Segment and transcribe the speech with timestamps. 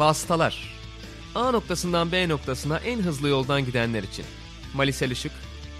[0.00, 0.74] Vasıtalar
[1.34, 4.24] A noktasından B noktasına en hızlı yoldan gidenler için.
[4.74, 5.32] Malisel Işık,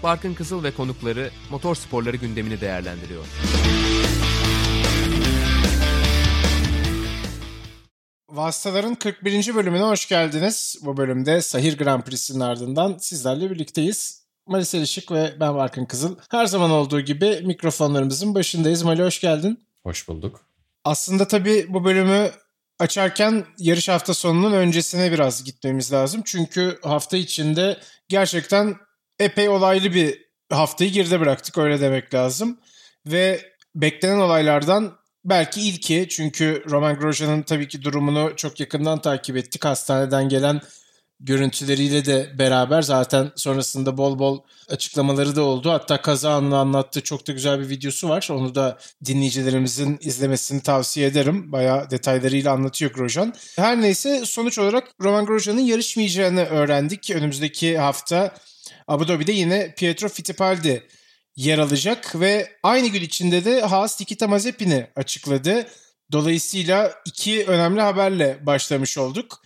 [0.03, 3.25] Barkın Kızıl ve konukları motor sporları gündemini değerlendiriyor.
[8.29, 9.55] Vasıtaların 41.
[9.55, 10.79] bölümüne hoş geldiniz.
[10.81, 14.25] Bu bölümde Sahir Grand Prix'sinin ardından sizlerle birlikteyiz.
[14.47, 16.15] Malisel Işık ve ben Barkın Kızıl.
[16.31, 18.83] Her zaman olduğu gibi mikrofonlarımızın başındayız.
[18.83, 19.59] Mali hoş geldin.
[19.83, 20.41] Hoş bulduk.
[20.83, 22.31] Aslında tabii bu bölümü
[22.81, 26.21] açarken yarış hafta sonunun öncesine biraz gitmemiz lazım.
[26.25, 28.75] Çünkü hafta içinde gerçekten
[29.19, 32.59] epey olaylı bir haftayı geride bıraktık öyle demek lazım.
[33.05, 33.41] Ve
[33.75, 39.65] beklenen olaylardan belki ilki çünkü Roman Grosjean'ın tabii ki durumunu çok yakından takip ettik.
[39.65, 40.61] Hastaneden gelen
[41.21, 45.71] görüntüleriyle de beraber zaten sonrasında bol bol açıklamaları da oldu.
[45.71, 48.27] Hatta kaza anını anlattığı çok da güzel bir videosu var.
[48.31, 51.51] Onu da dinleyicilerimizin izlemesini tavsiye ederim.
[51.51, 53.33] Bayağı detaylarıyla anlatıyor Grosjean.
[53.55, 57.09] Her neyse sonuç olarak Roman Grosjean'ın yarışmayacağını öğrendik.
[57.09, 58.35] Önümüzdeki hafta
[58.87, 60.87] Abu Dhabi'de yine Pietro Fittipaldi
[61.35, 65.67] yer alacak ve aynı gün içinde de Haas Nikita Mazepin'i açıkladı.
[66.11, 69.41] Dolayısıyla iki önemli haberle başlamış olduk.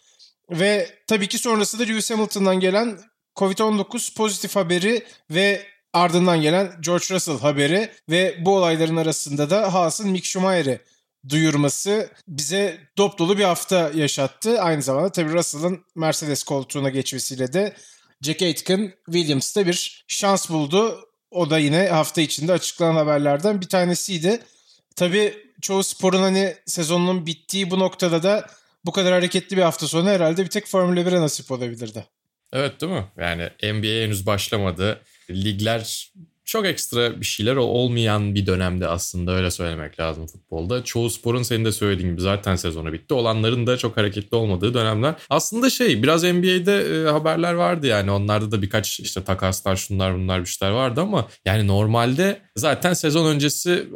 [0.52, 3.00] Ve tabii ki sonrasında Lewis Hamilton'dan gelen
[3.36, 10.10] Covid-19 pozitif haberi ve ardından gelen George Russell haberi ve bu olayların arasında da Haas'ın
[10.10, 10.82] Mick Schumacher'i
[11.30, 14.62] duyurması bize dop dolu bir hafta yaşattı.
[14.62, 17.76] Aynı zamanda tabii Russell'ın Mercedes koltuğuna geçmesiyle de
[18.22, 21.10] Jack Aitken Williams'ta bir şans buldu.
[21.32, 24.40] O da yine hafta içinde açıklanan haberlerden bir tanesiydi.
[24.96, 28.48] Tabii çoğu sporun hani sezonunun bittiği bu noktada da
[28.86, 32.06] bu kadar hareketli bir hafta sonu herhalde bir tek Formula 1'e nasip olabilirdi.
[32.54, 33.06] Evet değil mi?
[33.18, 35.02] Yani NBA henüz başlamadı.
[35.30, 36.12] Ligler
[36.46, 40.84] çok ekstra bir şeyler olmayan bir dönemde aslında öyle söylemek lazım futbolda.
[40.84, 43.14] Çoğu sporun senin de söylediğin gibi zaten sezonu bitti.
[43.14, 45.16] Olanların da çok hareketli olmadığı dönemler.
[45.30, 50.42] Aslında şey biraz NBA'de e, haberler vardı yani onlarda da birkaç işte takaslar şunlar bunlar
[50.42, 53.88] bir şeyler vardı ama yani normalde zaten sezon öncesi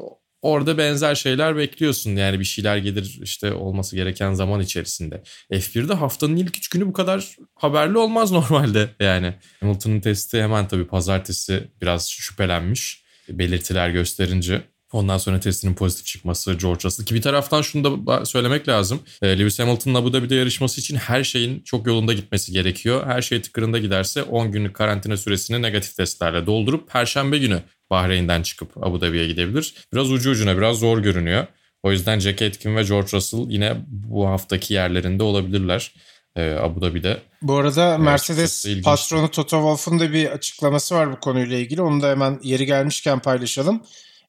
[0.42, 2.16] orada benzer şeyler bekliyorsun.
[2.16, 5.24] Yani bir şeyler gelir işte olması gereken zaman içerisinde.
[5.52, 9.34] F1'de haftanın ilk üç günü bu kadar haberli olmaz normalde yani.
[9.60, 14.62] Hamilton'ın testi hemen tabii pazartesi biraz şüphelenmiş belirtiler gösterince.
[14.94, 17.06] Ondan sonra testinin pozitif çıkması George Russell.
[17.06, 19.00] Ki bir taraftan şunu da söylemek lazım.
[19.22, 23.06] E, Lewis Hamilton'ın Abu Dhabi'de yarışması için her şeyin çok yolunda gitmesi gerekiyor.
[23.08, 28.78] Her şey tıkırında giderse 10 günlük karantina süresini negatif testlerle doldurup Perşembe günü Bahreyn'den çıkıp
[28.78, 29.74] Abu Dhabi'ye gidebilir.
[29.94, 31.48] Biraz ucu ucuna biraz zor görünüyor.
[31.84, 35.94] O yüzden Jack Aitken ve George Russell yine bu haftaki yerlerinde olabilirler.
[36.36, 37.18] Ee, Abu Dhabi'de.
[37.42, 41.82] Bu arada Mercedes patronu Toto Wolff'un da bir açıklaması var bu konuyla ilgili.
[41.82, 43.82] Onu da hemen yeri gelmişken paylaşalım.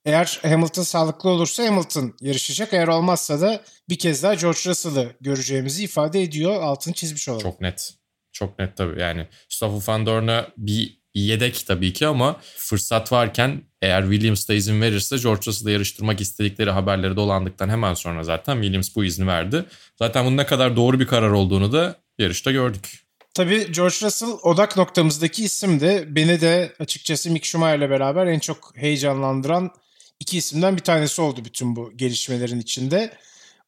[0.05, 2.73] Eğer Hamilton sağlıklı olursa Hamilton yarışacak.
[2.73, 6.63] Eğer olmazsa da bir kez daha George Russell'ı göreceğimizi ifade ediyor.
[6.63, 7.43] Altını çizmiş olalım.
[7.43, 7.95] Çok net.
[8.33, 9.01] Çok net tabii.
[9.01, 14.83] Yani Stoffel van Dorn'a bir yedek tabii ki ama fırsat varken eğer Williams da izin
[14.83, 19.65] verirse George Russell'ı yarıştırmak istedikleri haberleri dolandıktan hemen sonra zaten Williams bu izni verdi.
[19.99, 23.07] Zaten bunun ne kadar doğru bir karar olduğunu da yarışta gördük.
[23.35, 26.05] Tabii George Russell odak noktamızdaki isimdi.
[26.09, 29.71] Beni de açıkçası Mick Schumacher'le beraber en çok heyecanlandıran
[30.21, 33.13] iki isimden bir tanesi oldu bütün bu gelişmelerin içinde.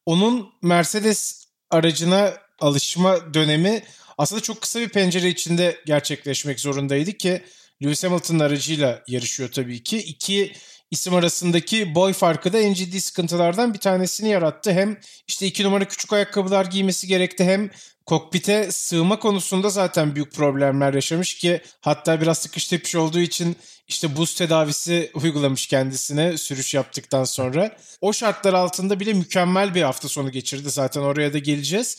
[0.05, 3.83] Onun Mercedes aracına alışma dönemi
[4.17, 7.43] aslında çok kısa bir pencere içinde gerçekleşmek zorundaydı ki
[7.83, 9.97] Lewis Hamilton aracıyla yarışıyor tabii ki.
[9.97, 10.53] İki
[10.93, 14.71] isim arasındaki boy farkı da en ciddi sıkıntılardan bir tanesini yarattı.
[14.71, 17.69] Hem işte iki numara küçük ayakkabılar giymesi gerekti hem
[18.05, 23.55] kokpite sığma konusunda zaten büyük problemler yaşamış ki hatta biraz sıkış tepiş olduğu için
[23.87, 27.77] işte buz tedavisi uygulamış kendisine sürüş yaptıktan sonra.
[28.01, 31.97] O şartlar altında bile mükemmel bir hafta sonu geçirdi zaten oraya da geleceğiz.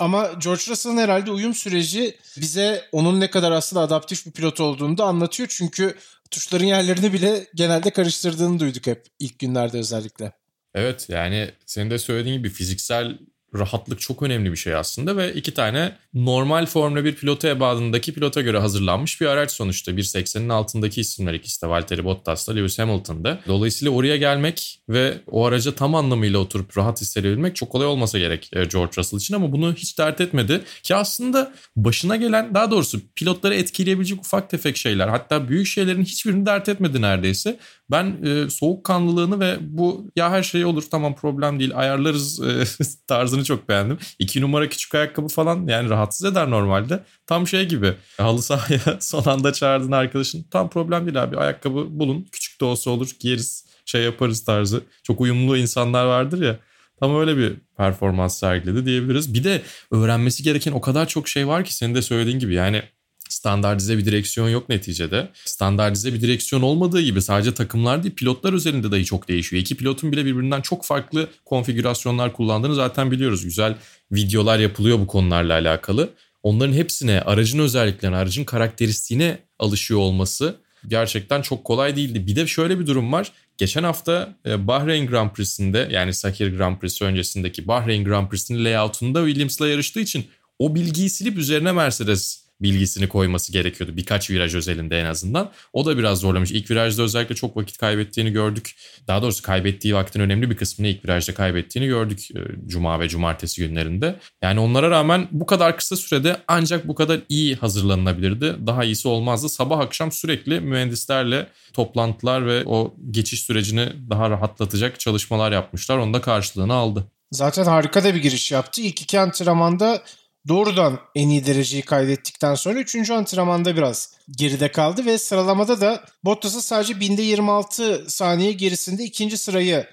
[0.00, 4.98] Ama George Russell'ın herhalde uyum süreci bize onun ne kadar aslında adaptif bir pilot olduğunu
[4.98, 5.48] da anlatıyor.
[5.52, 5.94] Çünkü
[6.30, 10.32] tuşların yerlerini bile genelde karıştırdığını duyduk hep ilk günlerde özellikle.
[10.74, 13.18] Evet yani senin de söylediğin gibi fiziksel
[13.54, 18.40] rahatlık çok önemli bir şey aslında ve iki tane normal Formula 1 pilotu ebadındaki pilota
[18.40, 19.92] göre hazırlanmış bir araç sonuçta.
[19.92, 23.40] 1.80'in altındaki isimler ikisi de Valtteri Bottas'la Lewis Hamilton'da.
[23.46, 28.50] Dolayısıyla oraya gelmek ve o araca tam anlamıyla oturup rahat hissedebilmek çok kolay olmasa gerek
[28.52, 30.60] e, George Russell için ama bunu hiç dert etmedi.
[30.82, 36.46] Ki aslında başına gelen daha doğrusu pilotları etkileyebilecek ufak tefek şeyler hatta büyük şeylerin hiçbirini
[36.46, 37.58] dert etmedi neredeyse.
[37.90, 42.64] Ben e, soğukkanlılığını ve bu ya her şey olur tamam problem değil ayarlarız e,
[43.06, 43.98] tarzını çok beğendim.
[44.18, 47.04] İki numara küçük ayakkabı falan yani rahatsız eder normalde.
[47.26, 52.26] Tam şey gibi halı sahaya son anda çağırdın arkadaşın tam problem değil abi ayakkabı bulun
[52.32, 54.82] küçük de olsa olur giyeriz şey yaparız tarzı.
[55.02, 56.58] Çok uyumlu insanlar vardır ya
[57.00, 59.34] Tam öyle bir performans sergiledi diyebiliriz.
[59.34, 62.82] Bir de öğrenmesi gereken o kadar çok şey var ki senin de söylediğin gibi yani
[63.32, 65.28] standartize bir direksiyon yok neticede.
[65.44, 69.62] Standartize bir direksiyon olmadığı gibi sadece takımlar değil pilotlar üzerinde dahi çok değişiyor.
[69.62, 73.44] İki pilotun bile birbirinden çok farklı konfigürasyonlar kullandığını zaten biliyoruz.
[73.44, 73.74] Güzel
[74.12, 76.10] videolar yapılıyor bu konularla alakalı.
[76.42, 80.56] Onların hepsine aracın özelliklerine, aracın karakteristiğine alışıyor olması
[80.88, 82.26] gerçekten çok kolay değildi.
[82.26, 83.32] Bir de şöyle bir durum var.
[83.58, 89.24] Geçen hafta e, Bahreyn Grand Prix'sinde yani Sakir Grand Prix'si öncesindeki Bahreyn Grand Prix'sinin layout'unda
[89.26, 90.26] Williams'la yarıştığı için
[90.58, 93.96] o bilgiyi silip üzerine Mercedes bilgisini koyması gerekiyordu.
[93.96, 95.50] Birkaç viraj özelinde en azından.
[95.72, 96.50] O da biraz zorlamış.
[96.50, 98.76] İlk virajda özellikle çok vakit kaybettiğini gördük.
[99.08, 103.66] Daha doğrusu kaybettiği vaktin önemli bir kısmını ilk virajda kaybettiğini gördük e, cuma ve cumartesi
[103.66, 104.16] günlerinde.
[104.42, 108.56] Yani onlara rağmen bu kadar kısa sürede ancak bu kadar iyi hazırlanılabilirdi.
[108.66, 109.48] Daha iyisi olmazdı.
[109.48, 115.98] Sabah akşam sürekli mühendislerle toplantılar ve o geçiş sürecini daha rahatlatacak çalışmalar yapmışlar.
[115.98, 117.06] Onda karşılığını aldı.
[117.32, 118.80] Zaten harika da bir giriş yaptı.
[118.80, 120.02] İlk iki antrenmanda
[120.48, 123.10] doğrudan en iyi dereceyi kaydettikten sonra 3.
[123.10, 129.86] antrenmanda biraz geride kaldı ve sıralamada da Bottas'ın sadece binde 26 saniye gerisinde ikinci sırayı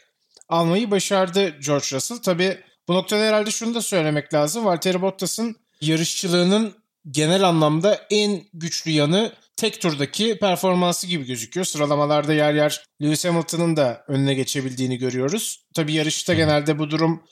[0.49, 2.17] almayı başardı George Russell.
[2.17, 2.57] Tabi
[2.87, 4.65] bu noktada herhalde şunu da söylemek lazım.
[4.65, 6.73] Valtteri Bottas'ın yarışçılığının
[7.11, 11.65] genel anlamda en güçlü yanı tek turdaki performansı gibi gözüküyor.
[11.65, 15.65] Sıralamalarda yer yer Lewis Hamilton'ın da önüne geçebildiğini görüyoruz.
[15.73, 17.23] Tabi yarışta genelde bu durum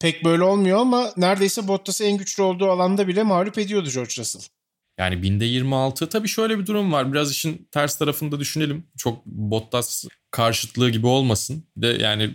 [0.00, 4.42] pek böyle olmuyor ama neredeyse Bottas'ı en güçlü olduğu alanda bile mağlup ediyordu George Russell.
[4.98, 7.12] Yani binde 26 tabii şöyle bir durum var.
[7.12, 8.86] Biraz işin ters tarafını da düşünelim.
[8.96, 11.64] Çok Bottas karşıtlığı gibi olmasın.
[11.76, 12.34] de yani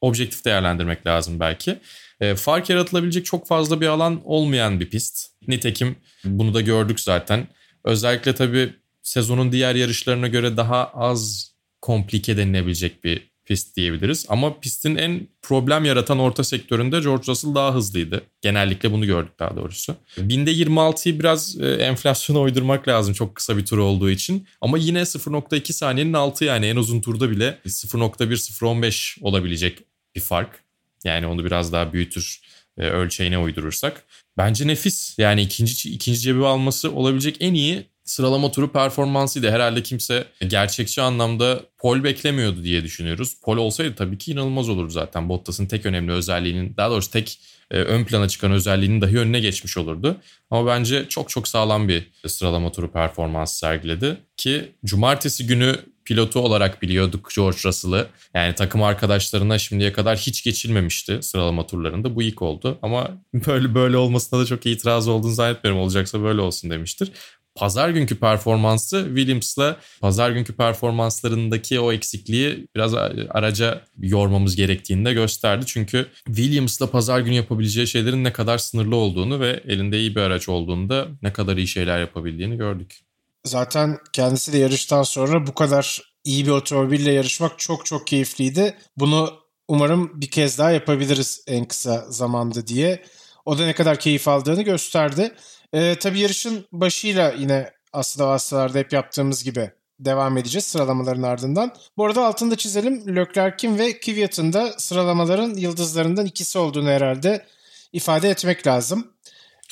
[0.00, 1.78] objektif değerlendirmek lazım belki.
[2.20, 5.28] E, fark yaratılabilecek çok fazla bir alan olmayan bir pist.
[5.48, 7.48] Nitekim bunu da gördük zaten.
[7.84, 8.72] Özellikle tabii
[9.02, 14.26] sezonun diğer yarışlarına göre daha az komplike denilebilecek bir pist diyebiliriz.
[14.28, 18.22] Ama pistin en problem yaratan orta sektöründe George Russell daha hızlıydı.
[18.40, 19.96] Genellikle bunu gördük daha doğrusu.
[20.18, 24.46] Binde 26'yı biraz e, enflasyona uydurmak lazım çok kısa bir tur olduğu için.
[24.60, 29.78] Ama yine 0.2 saniyenin altı yani en uzun turda bile 0.1-0.15 olabilecek
[30.14, 30.64] bir fark.
[31.04, 32.40] Yani onu biraz daha büyütür
[32.78, 34.04] e, ölçeğine uydurursak.
[34.36, 35.18] Bence nefis.
[35.18, 39.50] Yani ikinci ikinci cebi alması olabilecek en iyi sıralama turu performansıydı.
[39.50, 43.34] Herhalde kimse gerçekçi anlamda pol beklemiyordu diye düşünüyoruz.
[43.42, 45.28] Pol olsaydı tabii ki inanılmaz olurdu zaten.
[45.28, 47.38] Bottas'ın tek önemli özelliğinin daha doğrusu tek
[47.70, 50.16] e, ön plana çıkan özelliğinin dahi önüne geçmiş olurdu.
[50.50, 54.16] Ama bence çok çok sağlam bir sıralama turu performansı sergiledi.
[54.36, 58.06] Ki cumartesi günü pilotu olarak biliyorduk George Russell'ı.
[58.34, 62.14] Yani takım arkadaşlarına şimdiye kadar hiç geçilmemişti sıralama turlarında.
[62.14, 63.10] Bu ilk oldu ama
[63.46, 65.82] böyle böyle olmasına da çok itiraz olduğunu zannetmiyorum.
[65.82, 67.12] Olacaksa böyle olsun demiştir
[67.54, 72.94] pazar günkü performansı Williams'la pazar günkü performanslarındaki o eksikliği biraz
[73.30, 75.66] araca yormamız gerektiğini de gösterdi.
[75.66, 80.48] Çünkü Williams'la pazar günü yapabileceği şeylerin ne kadar sınırlı olduğunu ve elinde iyi bir araç
[80.48, 83.00] olduğunda ne kadar iyi şeyler yapabildiğini gördük.
[83.44, 88.74] Zaten kendisi de yarıştan sonra bu kadar iyi bir otomobille yarışmak çok çok keyifliydi.
[88.96, 89.30] Bunu
[89.68, 93.02] umarım bir kez daha yapabiliriz en kısa zamanda diye.
[93.44, 95.32] O da ne kadar keyif aldığını gösterdi.
[95.72, 99.70] Ee, tabii yarışın başıyla yine aslında vasıtalarda hep yaptığımız gibi
[100.00, 101.74] devam edeceğiz sıralamaların ardından.
[101.96, 107.46] Bu arada altında çizelim Leclerc'in ve Kvyat'ın da sıralamaların yıldızlarından ikisi olduğunu herhalde
[107.92, 109.12] ifade etmek lazım.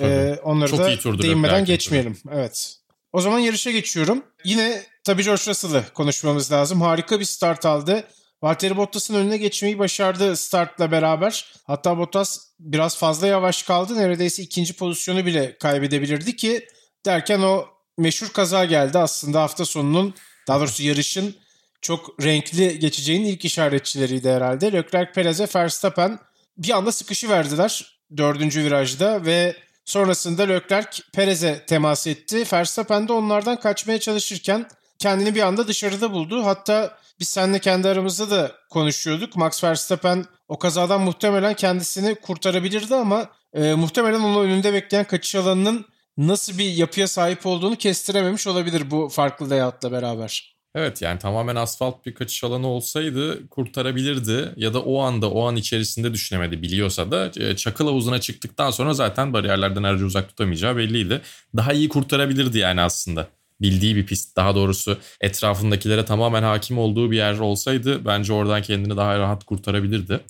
[0.01, 2.17] Ee, onları Çok da değinmeden geçmeyelim.
[2.25, 2.35] Tabii.
[2.35, 2.77] Evet.
[3.13, 4.23] O zaman yarışa geçiyorum.
[4.45, 6.81] Yine tabii George Russell'ı konuşmamız lazım.
[6.81, 8.05] Harika bir start aldı.
[8.43, 11.55] Valtteri Bottas'ın önüne geçmeyi başardı startla beraber.
[11.67, 13.97] Hatta Bottas biraz fazla yavaş kaldı.
[13.97, 16.67] Neredeyse ikinci pozisyonu bile kaybedebilirdi ki
[17.07, 17.67] derken o
[17.99, 18.99] meşhur kaza geldi.
[18.99, 20.15] Aslında hafta sonunun
[20.49, 21.37] daha doğrusu yarışın
[21.81, 24.73] çok renkli geçeceğinin ilk işaretçileriydi herhalde.
[24.73, 26.19] Leclerc, Perez'e Verstappen
[26.59, 32.45] bir anda sıkışı verdiler dördüncü virajda ve sonrasında Leclerc Perez'e temas etti.
[32.53, 34.69] Verstappen de onlardan kaçmaya çalışırken
[34.99, 36.45] kendini bir anda dışarıda buldu.
[36.45, 39.37] Hatta biz seninle kendi aramızda da konuşuyorduk.
[39.37, 45.87] Max Verstappen o kazadan muhtemelen kendisini kurtarabilirdi ama e, muhtemelen onun önünde bekleyen kaçış alanının
[46.17, 50.61] nasıl bir yapıya sahip olduğunu kestirememiş olabilir bu farklı layout'la beraber.
[50.75, 55.57] Evet yani tamamen asfalt bir kaçış alanı olsaydı kurtarabilirdi ya da o anda o an
[55.57, 61.21] içerisinde düşünemedi biliyorsa da e, çakıl havuzuna çıktıktan sonra zaten bariyerlerden aracı uzak tutamayacağı belliydi.
[61.57, 63.29] Daha iyi kurtarabilirdi yani aslında
[63.61, 68.97] bildiği bir pist daha doğrusu etrafındakilere tamamen hakim olduğu bir yer olsaydı bence oradan kendini
[68.97, 70.21] daha rahat kurtarabilirdi.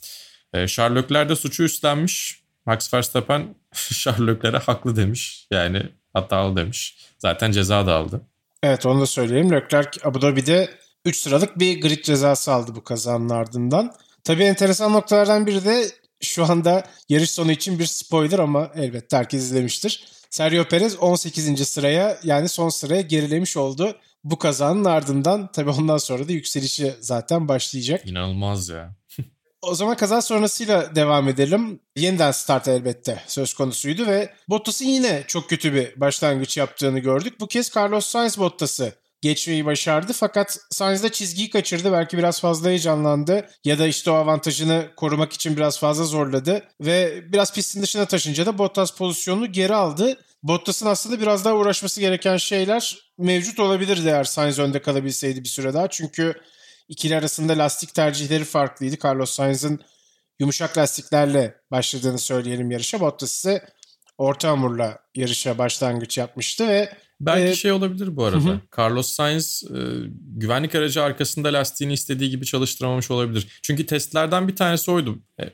[0.53, 2.41] E, Charles de suçu üstlenmiş.
[2.67, 3.55] Max Verstappen
[3.93, 5.47] Charles haklı demiş.
[5.51, 5.83] Yani
[6.13, 6.99] hatalı demiş.
[7.19, 8.21] Zaten ceza da aldı.
[8.63, 9.53] Evet onu da söyleyeyim.
[9.53, 10.71] Leclerc Abu Dhabi'de
[11.05, 13.93] 3 sıralık bir grid cezası aldı bu kazanın ardından.
[14.25, 15.87] Tabii enteresan noktalardan biri de
[16.21, 20.05] şu anda yarış sonu için bir spoiler ama elbette herkes izlemiştir.
[20.31, 21.69] Sergio Perez 18.
[21.69, 23.97] sıraya yani son sıraya gerilemiş oldu.
[24.25, 28.07] Bu kazanın ardından tabii ondan sonra da yükselişi zaten başlayacak.
[28.07, 28.95] İnanılmaz ya.
[29.63, 31.81] O zaman kaza sonrasıyla devam edelim.
[31.97, 37.41] Yeniden start elbette söz konusuydu ve Bottas'ın yine çok kötü bir başlangıç yaptığını gördük.
[37.41, 41.93] Bu kez Carlos Sainz Bottas'ı geçmeyi başardı fakat Sainz de çizgiyi kaçırdı.
[41.93, 47.25] Belki biraz fazla heyecanlandı ya da işte o avantajını korumak için biraz fazla zorladı ve
[47.33, 50.19] biraz pistin dışına taşınca da Bottas pozisyonunu geri aldı.
[50.43, 55.75] Bottas'ın aslında biraz daha uğraşması gereken şeyler mevcut olabilirdi eğer Sainz önde kalabilseydi bir süre
[55.75, 55.89] daha.
[55.89, 56.35] Çünkü
[56.89, 58.97] ikili arasında lastik tercihleri farklıydı.
[59.05, 59.81] Carlos Sainz'ın
[60.39, 63.01] yumuşak lastiklerle başladığını söyleyelim yarışa.
[63.01, 63.69] Bottas ise
[64.19, 68.51] orta hamurla yarışa başlangıç yapmıştı ve Belki ee, şey olabilir bu arada.
[68.51, 68.61] Hı.
[68.79, 69.79] Carlos Sainz e,
[70.37, 73.47] güvenlik aracı arkasında lastiğini istediği gibi çalıştıramamış olabilir.
[73.63, 75.19] Çünkü testlerden bir tanesi oydu.
[75.41, 75.53] E,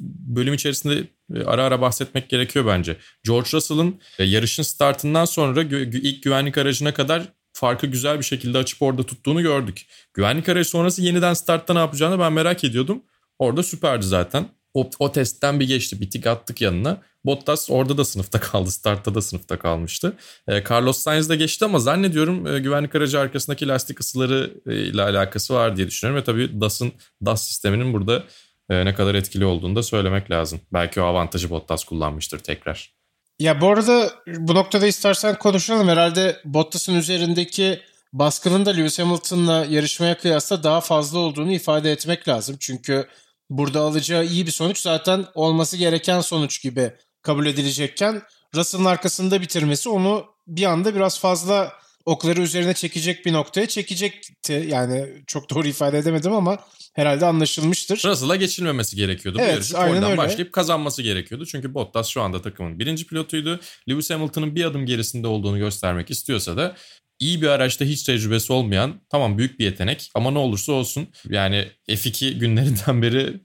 [0.00, 1.04] bölüm içerisinde
[1.34, 2.96] e, ara ara bahsetmek gerekiyor bence.
[3.24, 8.58] George Russell'ın e, yarışın startından sonra gü- ilk güvenlik aracına kadar farkı güzel bir şekilde
[8.58, 9.86] açıp orada tuttuğunu gördük.
[10.14, 13.02] Güvenlik aracı sonrası yeniden startta ne yapacağını ben merak ediyordum.
[13.38, 14.48] Orada süperdi zaten.
[14.74, 16.00] O, o testten bir geçti.
[16.00, 17.02] Bir tik attık yanına.
[17.24, 18.70] Bottas orada da sınıfta kaldı.
[18.70, 20.16] Startta da sınıfta kalmıştı.
[20.48, 25.02] E, Carlos Sainz de geçti ama zannediyorum e, güvenlik aracı arkasındaki lastik ısıları e, ile
[25.02, 26.20] alakası var diye düşünüyorum.
[26.20, 26.92] Ve tabii DAS'ın
[27.24, 28.24] DAS sisteminin burada
[28.70, 30.60] e, ne kadar etkili olduğunu da söylemek lazım.
[30.72, 32.94] Belki o avantajı Bottas kullanmıştır tekrar.
[33.38, 35.88] Ya bu arada bu noktada istersen konuşalım.
[35.88, 37.80] Herhalde Bottas'ın üzerindeki
[38.12, 42.56] baskının da Lewis Hamilton'la yarışmaya kıyasla daha fazla olduğunu ifade etmek lazım.
[42.60, 43.06] Çünkü
[43.50, 48.22] burada alacağı iyi bir sonuç zaten olması gereken sonuç gibi kabul edilecekken
[48.54, 51.72] Russell'ın arkasında bitirmesi onu bir anda biraz fazla
[52.04, 54.66] okları üzerine çekecek bir noktaya çekecekti.
[54.68, 56.58] Yani çok doğru ifade edemedim ama
[56.94, 58.02] herhalde anlaşılmıştır.
[58.04, 59.38] Russell'a geçilmemesi gerekiyordu.
[59.40, 60.16] Evet, Bu yarışı aynen öyle.
[60.16, 61.46] başlayıp kazanması gerekiyordu.
[61.46, 63.60] Çünkü Bottas şu anda takımın birinci pilotuydu.
[63.88, 66.76] Lewis Hamilton'ın bir adım gerisinde olduğunu göstermek istiyorsa da
[67.18, 71.68] iyi bir araçta hiç tecrübesi olmayan tamam büyük bir yetenek ama ne olursa olsun yani
[71.88, 73.40] F2 günlerinden beri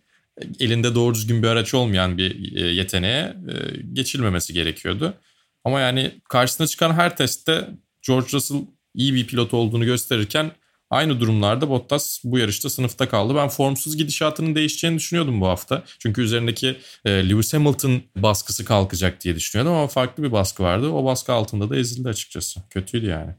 [0.60, 3.54] elinde doğru düzgün bir araç olmayan bir e, yeteneğe e,
[3.94, 5.14] geçilmemesi gerekiyordu.
[5.64, 7.70] Ama yani karşısına çıkan her testte
[8.08, 8.58] George Russell
[8.96, 10.52] iyi bir pilot olduğunu gösterirken
[10.90, 13.36] aynı durumlarda Bottas bu yarışta sınıfta kaldı.
[13.36, 15.84] Ben formsuz gidişatının değişeceğini düşünüyordum bu hafta.
[16.00, 20.90] Çünkü üzerindeki e, Lewis Hamilton baskısı kalkacak diye düşünüyordum ama farklı bir baskı vardı.
[20.90, 22.60] O baskı altında da ezildi açıkçası.
[22.70, 23.32] Kötüydü yani.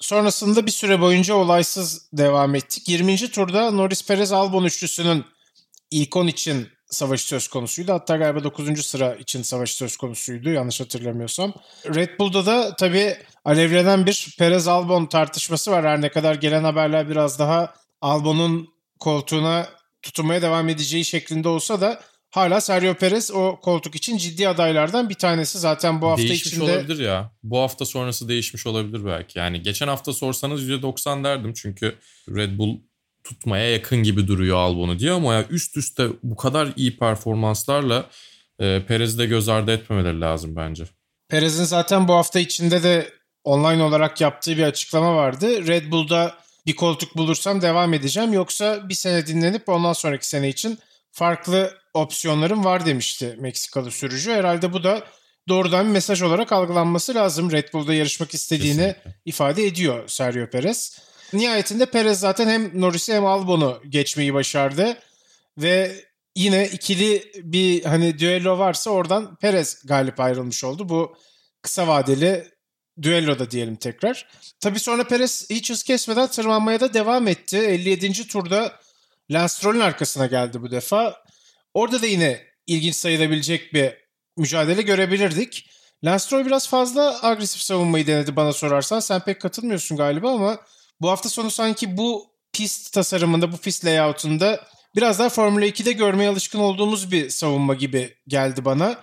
[0.00, 2.88] Sonrasında bir süre boyunca olaysız devam ettik.
[2.88, 3.16] 20.
[3.16, 5.24] turda Norris Perez Albon üçlüsünün
[5.92, 7.92] ilk 10 için savaş söz konusuydu.
[7.92, 8.86] Hatta galiba 9.
[8.86, 11.54] sıra için savaş söz konusuydu yanlış hatırlamıyorsam.
[11.94, 15.84] Red Bull'da da tabii alevlenen bir Perez Albon tartışması var.
[15.84, 18.68] Her ne kadar gelen haberler biraz daha Albon'un
[18.98, 19.68] koltuğuna
[20.02, 25.14] tutunmaya devam edeceği şeklinde olsa da hala Sergio Perez o koltuk için ciddi adaylardan bir
[25.14, 25.58] tanesi.
[25.58, 26.64] Zaten bu hafta değişmiş içinde...
[26.64, 27.32] olabilir ya.
[27.42, 29.38] Bu hafta sonrası değişmiş olabilir belki.
[29.38, 32.78] Yani geçen hafta sorsanız %90 derdim çünkü Red Bull
[33.24, 38.06] tutmaya yakın gibi duruyor Albon'u diye ama ya üst üste bu kadar iyi performanslarla
[38.58, 40.84] e, Perez'i de göz ardı etmemeleri lazım bence.
[41.28, 43.12] Perez'in zaten bu hafta içinde de
[43.44, 45.66] online olarak yaptığı bir açıklama vardı.
[45.66, 46.34] Red Bull'da
[46.66, 50.78] bir koltuk bulursam devam edeceğim yoksa bir sene dinlenip ondan sonraki sene için
[51.12, 54.30] farklı opsiyonlarım var demişti Meksikalı sürücü.
[54.30, 55.04] Herhalde bu da
[55.48, 57.52] doğrudan bir mesaj olarak algılanması lazım.
[57.52, 59.14] Red Bull'da yarışmak istediğini Kesinlikle.
[59.24, 60.98] ifade ediyor Sergio Perez.
[61.32, 64.98] Nihayetinde Perez zaten hem Norris'i hem Albon'u geçmeyi başardı.
[65.58, 66.04] Ve
[66.36, 70.88] yine ikili bir hani düello varsa oradan Perez galip ayrılmış oldu.
[70.88, 71.16] Bu
[71.62, 72.52] kısa vadeli
[73.02, 74.28] düello da diyelim tekrar.
[74.60, 77.56] Tabii sonra Perez hiç hız kesmeden tırmanmaya da devam etti.
[77.56, 78.26] 57.
[78.26, 78.72] turda
[79.30, 81.22] Lance Stroll'ün arkasına geldi bu defa.
[81.74, 83.92] Orada da yine ilginç sayılabilecek bir
[84.36, 85.68] mücadele görebilirdik.
[86.04, 89.00] Lance Stroll biraz fazla agresif savunmayı denedi bana sorarsan.
[89.00, 90.58] Sen pek katılmıyorsun galiba ama
[91.02, 94.60] bu hafta sonu sanki bu pist tasarımında, bu pist layoutunda
[94.96, 98.98] biraz daha Formula 2'de görmeye alışkın olduğumuz bir savunma gibi geldi bana.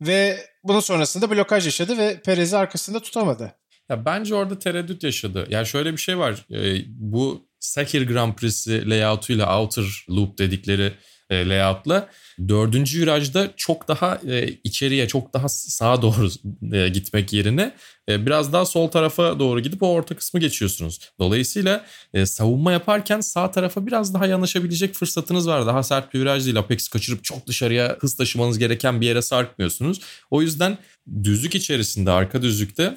[0.00, 3.54] Ve bunun sonrasında blokaj yaşadı ve Perez'i arkasında tutamadı.
[3.88, 5.46] Ya bence orada tereddüt yaşadı.
[5.50, 6.46] Yani şöyle bir şey var.
[6.50, 10.92] E, bu Sakir Grand Prix'si layoutuyla outer loop dedikleri
[11.32, 12.08] e, layoutla
[12.48, 16.28] dördüncü virajda çok daha e, içeriye çok daha sağa doğru
[16.72, 17.74] e, gitmek yerine
[18.08, 21.00] e, biraz daha sol tarafa doğru gidip o orta kısmı geçiyorsunuz.
[21.18, 21.84] Dolayısıyla
[22.14, 25.66] e, savunma yaparken sağ tarafa biraz daha yanaşabilecek fırsatınız var.
[25.66, 26.58] Daha sert bir viraj değil.
[26.58, 30.00] Apex'i kaçırıp çok dışarıya hız taşımanız gereken bir yere sarkmıyorsunuz.
[30.30, 30.78] O yüzden
[31.22, 32.96] düzlük içerisinde arka düzlükte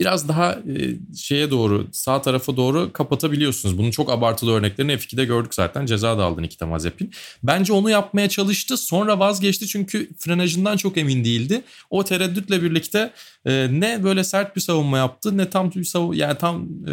[0.00, 3.78] biraz daha e, şeye doğru sağ tarafa doğru kapatabiliyorsunuz.
[3.78, 5.86] Bunun çok abartılı örneklerini F2'de gördük zaten.
[5.86, 7.10] Ceza da aldı Nikita Mazepin.
[7.42, 8.76] Bence onu yapmaya çalıştı.
[8.76, 11.62] Sonra vazgeçti çünkü frenajından çok emin değildi.
[11.90, 13.12] O tereddütle birlikte
[13.46, 16.92] e, ne böyle sert bir savunma yaptı ne tam bir savunma yani tam e,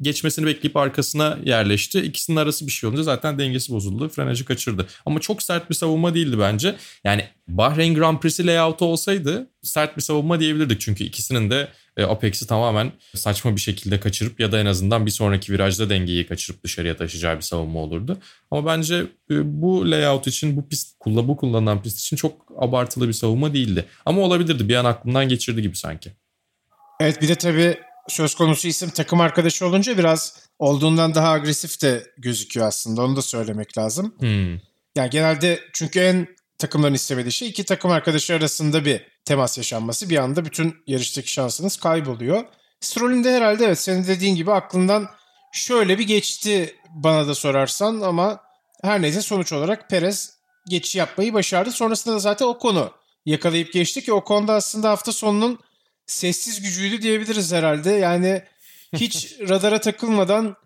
[0.00, 2.00] geçmesini bekleyip arkasına yerleşti.
[2.00, 4.08] İkisinin arası bir şey olunca zaten dengesi bozuldu.
[4.08, 4.86] Frenajı kaçırdı.
[5.06, 6.76] Ama çok sert bir savunma değildi bence.
[7.04, 10.80] Yani Bahreyn Grand Prix'si layout'u olsaydı sert bir savunma diyebilirdik.
[10.80, 11.68] Çünkü ikisinin de
[12.02, 16.64] Apex'i tamamen saçma bir şekilde kaçırıp ya da en azından bir sonraki virajda dengeyi kaçırıp
[16.64, 18.18] dışarıya taşıyacağı bir savunma olurdu.
[18.50, 18.94] Ama bence
[19.30, 23.84] e, bu layout için bu pist bu kullanılan pist için çok abartılı bir savunma değildi.
[24.06, 24.68] Ama olabilirdi.
[24.68, 26.12] Bir an aklından geçirdi gibi sanki.
[27.00, 27.76] Evet bir de tabii
[28.08, 33.02] söz konusu isim takım arkadaşı olunca biraz olduğundan daha agresif de gözüküyor aslında.
[33.02, 34.14] Onu da söylemek lazım.
[34.18, 34.52] Hmm.
[34.96, 40.10] Yani genelde çünkü en takımların istemediği şey iki takım arkadaşı arasında bir temas yaşanması.
[40.10, 42.44] Bir anda bütün yarıştaki şansınız kayboluyor.
[42.80, 45.08] Stroll'ün de herhalde evet senin dediğin gibi aklından
[45.52, 48.40] şöyle bir geçti bana da sorarsan ama
[48.82, 50.34] her neyse sonuç olarak Perez
[50.68, 51.72] geçiş yapmayı başardı.
[51.72, 52.90] Sonrasında da zaten o konu
[53.26, 55.58] yakalayıp geçti ki o konuda aslında hafta sonunun
[56.06, 57.92] sessiz gücüydü diyebiliriz herhalde.
[57.92, 58.42] Yani
[58.92, 60.56] hiç radara takılmadan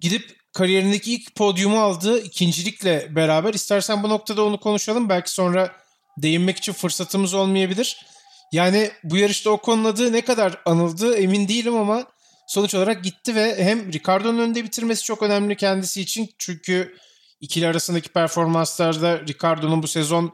[0.00, 3.54] gidip kariyerindeki ilk podyumu aldı ikincilikle beraber.
[3.54, 5.08] İstersen bu noktada onu konuşalım.
[5.08, 5.81] Belki sonra
[6.18, 8.06] değinmek için fırsatımız olmayabilir.
[8.52, 12.06] Yani bu yarışta o konunun adı ne kadar anıldı emin değilim ama
[12.46, 16.30] sonuç olarak gitti ve hem Ricardo'nun önünde bitirmesi çok önemli kendisi için.
[16.38, 16.96] Çünkü
[17.40, 20.32] ikili arasındaki performanslarda Ricardo'nun bu sezon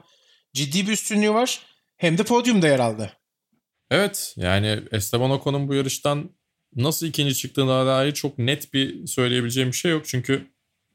[0.55, 1.61] ciddi bir üstünlüğü var.
[1.97, 3.13] Hem de podyumda yer aldı.
[3.91, 6.31] Evet yani Esteban Ocon'un bu yarıştan
[6.77, 10.07] nasıl ikinci çıktığına dair çok net bir söyleyebileceğim bir şey yok.
[10.07, 10.51] Çünkü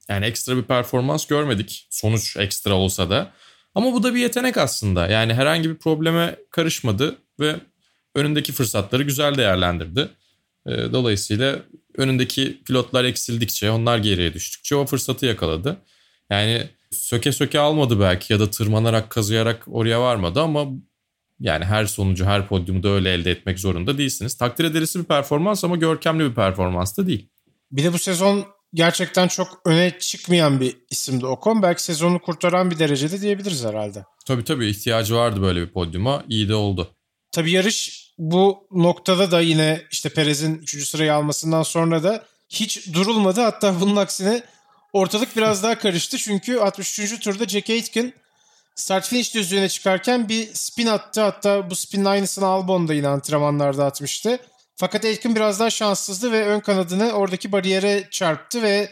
[0.09, 1.87] yani ekstra bir performans görmedik.
[1.89, 3.33] Sonuç ekstra olsa da.
[3.75, 5.07] Ama bu da bir yetenek aslında.
[5.07, 7.55] Yani herhangi bir probleme karışmadı ve
[8.15, 10.09] önündeki fırsatları güzel değerlendirdi.
[10.67, 11.59] Ee, dolayısıyla
[11.97, 15.77] önündeki pilotlar eksildikçe, onlar geriye düştükçe o fırsatı yakaladı.
[16.29, 20.65] Yani söke söke almadı belki ya da tırmanarak kazıyarak oraya varmadı ama
[21.39, 24.37] yani her sonucu, her podyumu da öyle elde etmek zorunda değilsiniz.
[24.37, 27.29] Takdir ederisi bir performans ama görkemli bir performans da değil.
[27.71, 31.61] Bir de bu sezon gerçekten çok öne çıkmayan bir isimdi Ocon.
[31.61, 34.05] Belki sezonu kurtaran bir derecede diyebiliriz herhalde.
[34.25, 36.23] Tabii tabii ihtiyacı vardı böyle bir podyuma.
[36.29, 36.91] İyi de oldu.
[37.31, 40.87] Tabii yarış bu noktada da yine işte Perez'in 3.
[40.87, 43.41] sırayı almasından sonra da hiç durulmadı.
[43.41, 44.43] Hatta bunun aksine
[44.93, 46.17] ortalık biraz daha karıştı.
[46.17, 47.19] Çünkü 63.
[47.19, 48.13] turda Jack Aitken
[48.75, 51.21] start finish düzlüğüne çıkarken bir spin attı.
[51.21, 54.39] Hatta bu spinin aynısını Albon da yine antrenmanlarda atmıştı.
[54.75, 58.91] Fakat Aitken biraz daha şanssızdı ve ön kanadını oradaki bariyere çarptı ve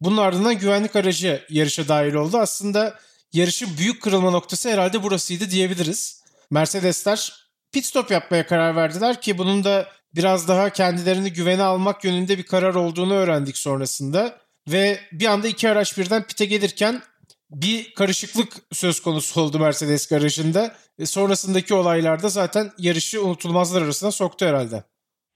[0.00, 2.38] bunun ardından güvenlik aracı yarışa dahil oldu.
[2.38, 2.98] Aslında
[3.32, 6.22] yarışın büyük kırılma noktası herhalde burasıydı diyebiliriz.
[6.50, 7.32] Mercedesler
[7.72, 12.42] pit stop yapmaya karar verdiler ki bunun da biraz daha kendilerini güvene almak yönünde bir
[12.42, 14.38] karar olduğunu öğrendik sonrasında.
[14.68, 17.02] Ve bir anda iki araç birden pite gelirken
[17.50, 20.76] bir karışıklık söz konusu oldu Mercedes garajında.
[20.98, 24.84] E sonrasındaki olaylarda zaten yarışı unutulmazlar arasına soktu herhalde.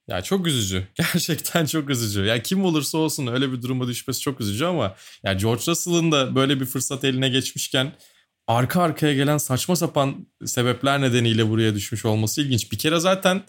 [0.08, 0.88] Ya çok üzücü.
[0.94, 2.24] Gerçekten çok üzücü.
[2.24, 6.34] Ya kim olursa olsun öyle bir duruma düşmesi çok üzücü ama ya George Russell'ın da
[6.34, 7.92] böyle bir fırsat eline geçmişken
[8.46, 12.72] arka arkaya gelen saçma sapan sebepler nedeniyle buraya düşmüş olması ilginç.
[12.72, 13.42] Bir kere zaten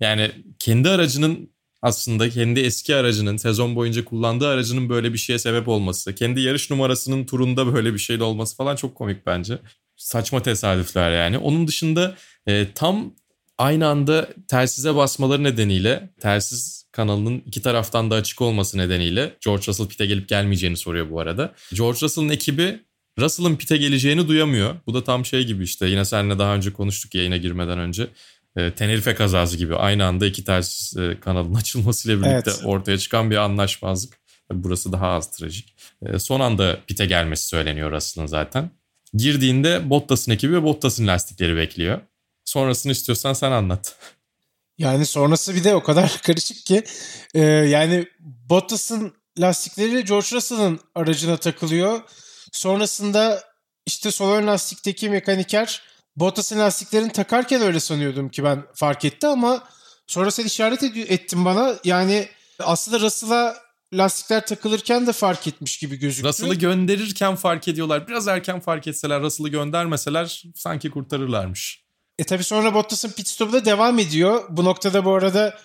[0.00, 5.68] yani kendi aracının aslında kendi eski aracının sezon boyunca kullandığı aracının böyle bir şeye sebep
[5.68, 9.58] olması, kendi yarış numarasının turunda böyle bir şeyle olması falan çok komik bence.
[9.96, 11.38] Saçma tesadüfler yani.
[11.38, 13.14] Onun dışında e, tam
[13.58, 19.88] aynı anda telsize basmaları nedeniyle telsiz kanalının iki taraftan da açık olması nedeniyle George Russell
[19.88, 21.54] pite gelip gelmeyeceğini soruyor bu arada.
[21.74, 22.80] George Russell'ın ekibi
[23.18, 24.74] Russell'ın pite geleceğini duyamıyor.
[24.86, 28.08] Bu da tam şey gibi işte yine seninle daha önce konuştuk yayına girmeden önce.
[28.56, 32.60] E, Tenerife kazası gibi aynı anda iki telsiz e, kanalın açılmasıyla birlikte evet.
[32.64, 34.22] ortaya çıkan bir anlaşmazlık.
[34.52, 35.74] Burası daha az trajik.
[36.06, 38.70] E, son anda pite gelmesi söyleniyor Russell'ın zaten.
[39.14, 42.00] Girdiğinde Bottas'ın ekibi ve Bottas'ın lastikleri bekliyor.
[42.52, 43.96] Sonrasını istiyorsan sen anlat.
[44.78, 46.84] Yani sonrası bir de o kadar karışık ki
[47.34, 52.00] e, yani Bottas'ın lastikleri George Russell'ın aracına takılıyor.
[52.52, 53.42] Sonrasında
[53.86, 55.82] işte sol ön lastikteki mekaniker
[56.16, 59.68] Bottas'ın lastiklerini takarken öyle sanıyordum ki ben fark etti ama
[60.06, 61.74] sonra sen işaret ed- ettin bana.
[61.84, 63.56] Yani aslında Russell'a
[63.92, 66.28] lastikler takılırken de fark etmiş gibi gözüktü.
[66.28, 68.08] Russell'ı gönderirken fark ediyorlar.
[68.08, 71.81] Biraz erken fark etseler Russell'ı göndermeseler sanki kurtarırlarmış.
[72.18, 74.44] E tabi sonra Bottas'ın pit stopu da devam ediyor.
[74.50, 75.58] Bu noktada bu arada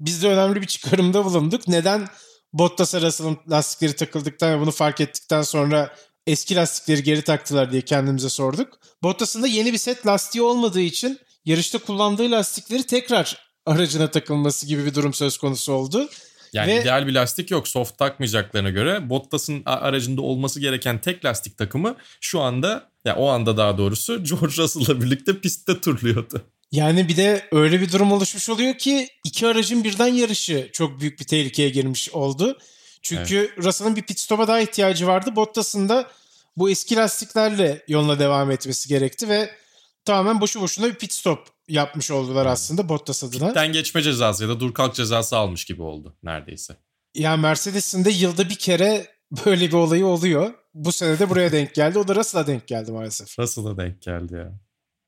[0.00, 1.68] biz de önemli bir çıkarımda bulunduk.
[1.68, 2.08] Neden
[2.52, 5.94] Bottas'a Russell'ın lastikleri takıldıktan ve bunu fark ettikten sonra
[6.26, 8.78] eski lastikleri geri taktılar diye kendimize sorduk.
[9.02, 14.84] Bottas'ın da yeni bir set lastiği olmadığı için yarışta kullandığı lastikleri tekrar aracına takılması gibi
[14.86, 16.08] bir durum söz konusu oldu.
[16.54, 16.82] Yani Ve...
[16.82, 17.68] ideal bir lastik yok.
[17.68, 23.28] Soft takmayacaklarına göre Bottas'ın aracında olması gereken tek lastik takımı şu anda ya yani o
[23.28, 26.42] anda daha doğrusu George Russell'la birlikte pistte turluyordu.
[26.72, 31.20] Yani bir de öyle bir durum oluşmuş oluyor ki iki aracın birden yarışı çok büyük
[31.20, 32.58] bir tehlikeye girmiş oldu.
[33.02, 33.64] Çünkü evet.
[33.64, 35.36] Russell'ın bir pit stop'a daha ihtiyacı vardı.
[35.36, 36.10] Bottas'ın da
[36.56, 39.50] bu eski lastiklerle yoluna devam etmesi gerekti ve
[40.04, 43.48] tamamen boşu boşuna bir pit stop yapmış oldular aslında Bottas adına.
[43.48, 46.76] Pitten geçme cezası ya da dur kalk cezası almış gibi oldu neredeyse.
[47.14, 49.06] Yani Mercedes'in de yılda bir kere
[49.46, 50.54] böyle bir olayı oluyor.
[50.74, 51.98] Bu sene de buraya denk geldi.
[51.98, 53.38] O da Russell'a denk geldi maalesef.
[53.38, 54.52] Russell'a denk geldi ya.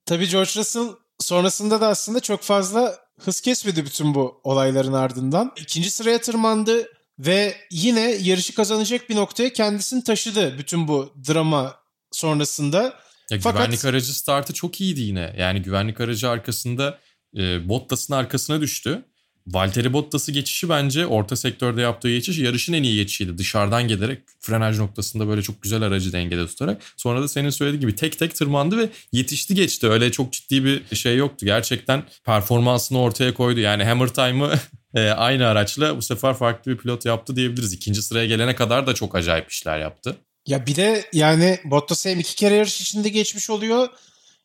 [0.06, 5.52] Tabii George Russell sonrasında da aslında çok fazla hız kesmedi bütün bu olayların ardından.
[5.56, 11.74] İkinci sıraya tırmandı ve yine yarışı kazanacak bir noktaya kendisini taşıdı bütün bu drama
[12.12, 12.94] sonrasında.
[13.30, 13.60] Ya Fakat...
[13.62, 15.34] Güvenlik aracı startı çok iyiydi yine.
[15.38, 16.98] Yani güvenlik aracı arkasında
[17.36, 19.02] e, Bottas'ın arkasına düştü.
[19.46, 23.38] Valtteri Bottas'ı geçişi bence orta sektörde yaptığı geçiş yarışın en iyi geçişiydi.
[23.38, 26.82] Dışarıdan gelerek frenaj noktasında böyle çok güzel aracı dengede tutarak.
[26.96, 29.88] Sonra da senin söylediğin gibi tek tek tırmandı ve yetişti geçti.
[29.88, 31.46] Öyle çok ciddi bir şey yoktu.
[31.46, 33.60] Gerçekten performansını ortaya koydu.
[33.60, 34.58] Yani Hammer Time'ı
[34.94, 37.72] e, aynı araçla bu sefer farklı bir pilot yaptı diyebiliriz.
[37.72, 40.16] İkinci sıraya gelene kadar da çok acayip işler yaptı.
[40.46, 43.88] Ya bir de yani Bottas hem iki kere yarış içinde geçmiş oluyor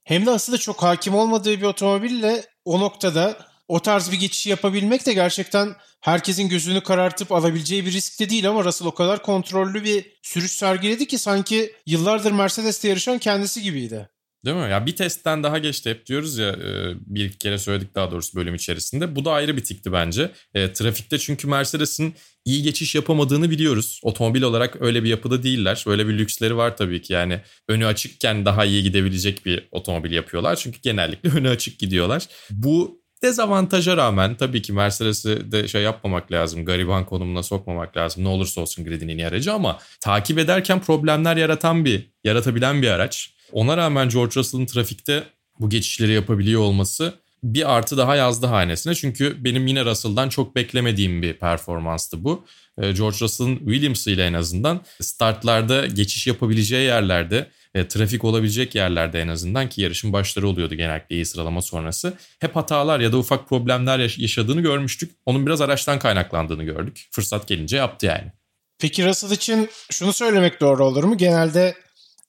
[0.03, 3.37] hem de aslında çok hakim olmadığı bir otomobille o noktada
[3.67, 8.49] o tarz bir geçişi yapabilmek de gerçekten herkesin gözünü karartıp alabileceği bir risk de değil
[8.49, 14.09] ama Russell o kadar kontrollü bir sürüş sergiledi ki sanki yıllardır Mercedes'te yarışan kendisi gibiydi.
[14.45, 14.71] Değil mi?
[14.71, 18.37] Ya bir testten daha geçti hep diyoruz ya e, bir iki kere söyledik daha doğrusu
[18.37, 19.15] bölüm içerisinde.
[19.15, 20.31] Bu da ayrı bir tikti bence.
[20.53, 24.01] E, trafikte çünkü Mercedes'in iyi geçiş yapamadığını biliyoruz.
[24.03, 25.83] Otomobil olarak öyle bir yapıda değiller.
[25.87, 27.13] Böyle bir lüksleri var tabii ki.
[27.13, 30.55] Yani önü açıkken daha iyi gidebilecek bir otomobil yapıyorlar.
[30.55, 32.27] Çünkü genellikle önü açık gidiyorlar.
[32.49, 36.65] Bu dezavantaja rağmen tabii ki Mercedes'i de şey yapmamak lazım.
[36.65, 38.23] Gariban konumuna sokmamak lazım.
[38.23, 43.33] Ne olursa olsun gridin en ama takip ederken problemler yaratan bir, yaratabilen bir araç.
[43.51, 45.23] Ona rağmen George Russell'ın trafikte
[45.59, 48.95] bu geçişleri yapabiliyor olması bir artı daha yazdı hanesine.
[48.95, 52.45] Çünkü benim yine Russell'dan çok beklemediğim bir performanstı bu.
[52.77, 59.21] Ee, George Russell'ın Williams ile en azından startlarda geçiş yapabileceği yerlerde, e, trafik olabilecek yerlerde
[59.21, 62.13] en azından ki yarışın başları oluyordu genellikle iyi sıralama sonrası.
[62.39, 65.11] Hep hatalar ya da ufak problemler yaşadığını görmüştük.
[65.25, 67.07] Onun biraz araçtan kaynaklandığını gördük.
[67.11, 68.31] Fırsat gelince yaptı yani.
[68.79, 71.17] Peki Russell için şunu söylemek doğru olur mu?
[71.17, 71.75] Genelde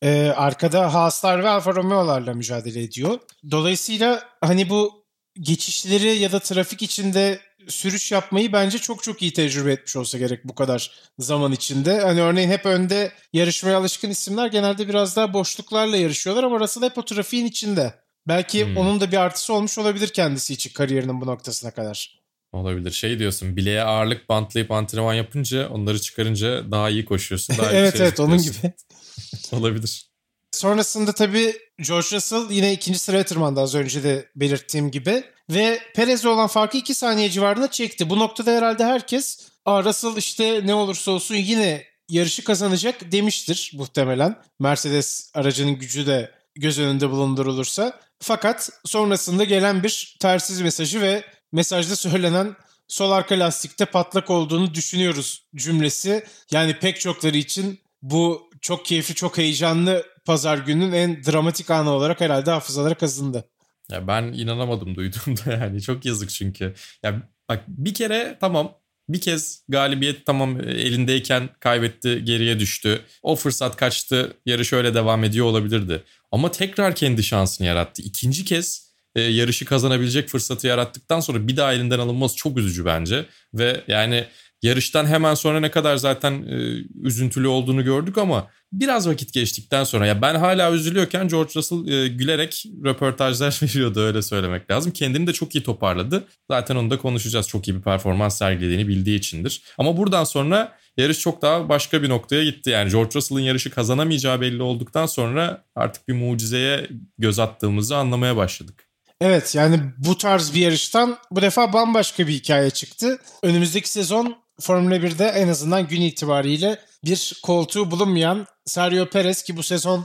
[0.03, 3.19] e, arkada Haaslar ve Alfa Romeo'larla mücadele ediyor.
[3.51, 5.05] Dolayısıyla hani bu
[5.41, 10.45] geçişleri ya da trafik içinde sürüş yapmayı bence çok çok iyi tecrübe etmiş olsa gerek
[10.45, 12.01] bu kadar zaman içinde.
[12.01, 16.99] Hani örneğin hep önde yarışmaya alışkın isimler genelde biraz daha boşluklarla yarışıyorlar ama Russell hep
[16.99, 17.95] o trafiğin içinde.
[18.29, 18.77] Belki hmm.
[18.77, 22.22] onun da bir artısı olmuş olabilir kendisi için kariyerinin bu noktasına kadar.
[22.53, 22.91] Olabilir.
[22.91, 27.59] Şey diyorsun bileğe ağırlık bantlayıp antrenman yapınca onları çıkarınca daha iyi koşuyorsun.
[27.59, 28.73] Daha evet şey evet onun gibi.
[29.53, 30.07] Olabilir.
[30.51, 35.25] Sonrasında tabii George Russell yine ikinci sıraya tırmandı az önce de belirttiğim gibi.
[35.51, 38.11] Ve Perez'le olan farkı 2 saniye civarında çekti.
[38.11, 44.37] Bu noktada herhalde herkes Aa, Russell işte ne olursa olsun yine yarışı kazanacak demiştir muhtemelen.
[44.61, 48.01] Mercedes aracının gücü de göz önünde bulundurulursa.
[48.21, 52.57] Fakat sonrasında gelen bir tersiz mesajı ve mesajda söylenen
[52.89, 56.25] sol arka lastikte patlak olduğunu düşünüyoruz cümlesi.
[56.51, 62.21] Yani pek çokları için bu çok keyifli, çok heyecanlı pazar gününün en dramatik anı olarak
[62.21, 63.49] herhalde hafızalara kazındı.
[63.91, 66.75] Ya ben inanamadım duyduğumda yani çok yazık çünkü.
[67.03, 68.75] Ya bak bir kere tamam
[69.09, 73.01] bir kez galibiyet tamam elindeyken kaybetti, geriye düştü.
[73.23, 76.05] O fırsat kaçtı, yarış öyle devam ediyor olabilirdi.
[76.33, 78.03] Ama tekrar kendi şansını yarattı.
[78.03, 83.27] İkinci kez e, yarışı kazanabilecek fırsatı yarattıktan sonra bir daha elinden alınması çok üzücü bence.
[83.55, 84.27] Ve yani
[84.63, 86.57] Yarıştan hemen sonra ne kadar zaten e,
[87.03, 92.09] üzüntülü olduğunu gördük ama biraz vakit geçtikten sonra ya ben hala üzülüyorken George Russell e,
[92.09, 94.93] gülerek röportajlar veriyordu öyle söylemek lazım.
[94.93, 96.25] Kendini de çok iyi toparladı.
[96.51, 97.49] Zaten onu da konuşacağız.
[97.49, 99.63] Çok iyi bir performans sergilediğini bildiği içindir.
[99.79, 102.71] Ama buradan sonra yarış çok daha başka bir noktaya gitti.
[102.71, 108.92] Yani George Russell'ın yarışı kazanamayacağı belli olduktan sonra artık bir mucizeye göz attığımızı anlamaya başladık.
[109.25, 113.19] Evet yani bu tarz bir yarıştan bu defa bambaşka bir hikaye çıktı.
[113.43, 119.63] Önümüzdeki sezon Formula 1'de en azından gün itibariyle bir koltuğu bulunmayan Sergio Perez ki bu
[119.63, 120.05] sezon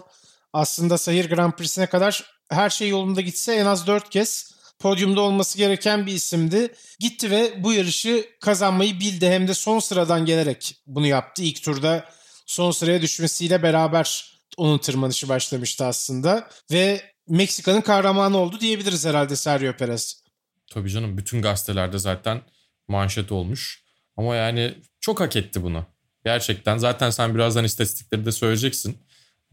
[0.53, 5.57] aslında Sahir Grand Prix'sine kadar her şey yolunda gitse en az 4 kez podyumda olması
[5.57, 6.73] gereken bir isimdi.
[6.99, 11.43] Gitti ve bu yarışı kazanmayı bildi hem de son sıradan gelerek bunu yaptı.
[11.43, 12.05] İlk turda
[12.45, 19.73] son sıraya düşmesiyle beraber onun tırmanışı başlamıştı aslında ve Meksika'nın kahramanı oldu diyebiliriz herhalde Sergio
[19.73, 20.23] Perez.
[20.71, 22.41] Tabii canım bütün gazetelerde zaten
[22.87, 23.83] manşet olmuş.
[24.17, 25.85] Ama yani çok hak etti bunu.
[26.25, 28.97] Gerçekten zaten sen birazdan istatistikleri de söyleyeceksin.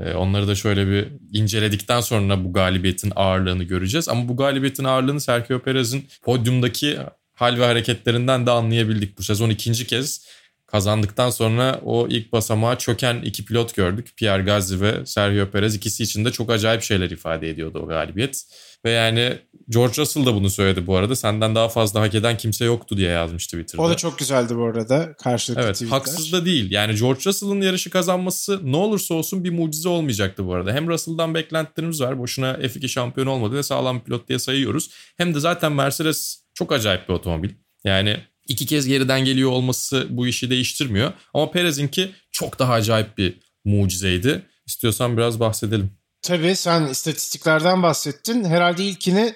[0.00, 4.08] Ee, onları da şöyle bir inceledikten sonra bu galibiyetin ağırlığını göreceğiz.
[4.08, 6.98] Ama bu galibiyetin ağırlığını Sergio Perez'in podyumdaki
[7.34, 9.18] hal ve hareketlerinden de anlayabildik.
[9.18, 10.26] Bu sezon ikinci kez
[10.74, 14.12] kazandıktan sonra o ilk basamağa çöken iki pilot gördük.
[14.16, 18.42] Pierre Gasly ve Sergio Perez ikisi için de çok acayip şeyler ifade ediyordu o galibiyet.
[18.84, 21.16] Ve yani George Russell da bunu söyledi bu arada.
[21.16, 23.82] Senden daha fazla hak eden kimse yoktu diye yazmıştı Twitter'da.
[23.82, 25.96] O da çok güzeldi bu arada karşılıklı Evet tweetler.
[25.96, 26.70] haksız da değil.
[26.70, 30.72] Yani George Russell'ın yarışı kazanması ne olursa olsun bir mucize olmayacaktı bu arada.
[30.72, 32.18] Hem Russell'dan beklentilerimiz var.
[32.18, 34.90] Boşuna F2 şampiyon olmadı ve sağlam pilot diye sayıyoruz.
[35.16, 37.50] Hem de zaten Mercedes çok acayip bir otomobil.
[37.84, 38.16] Yani
[38.48, 41.12] iki kez geriden geliyor olması bu işi değiştirmiyor.
[41.34, 44.46] Ama Perez'inki çok daha acayip bir mucizeydi.
[44.66, 45.90] İstiyorsan biraz bahsedelim.
[46.22, 48.44] Tabii sen istatistiklerden bahsettin.
[48.44, 49.34] Herhalde ilkini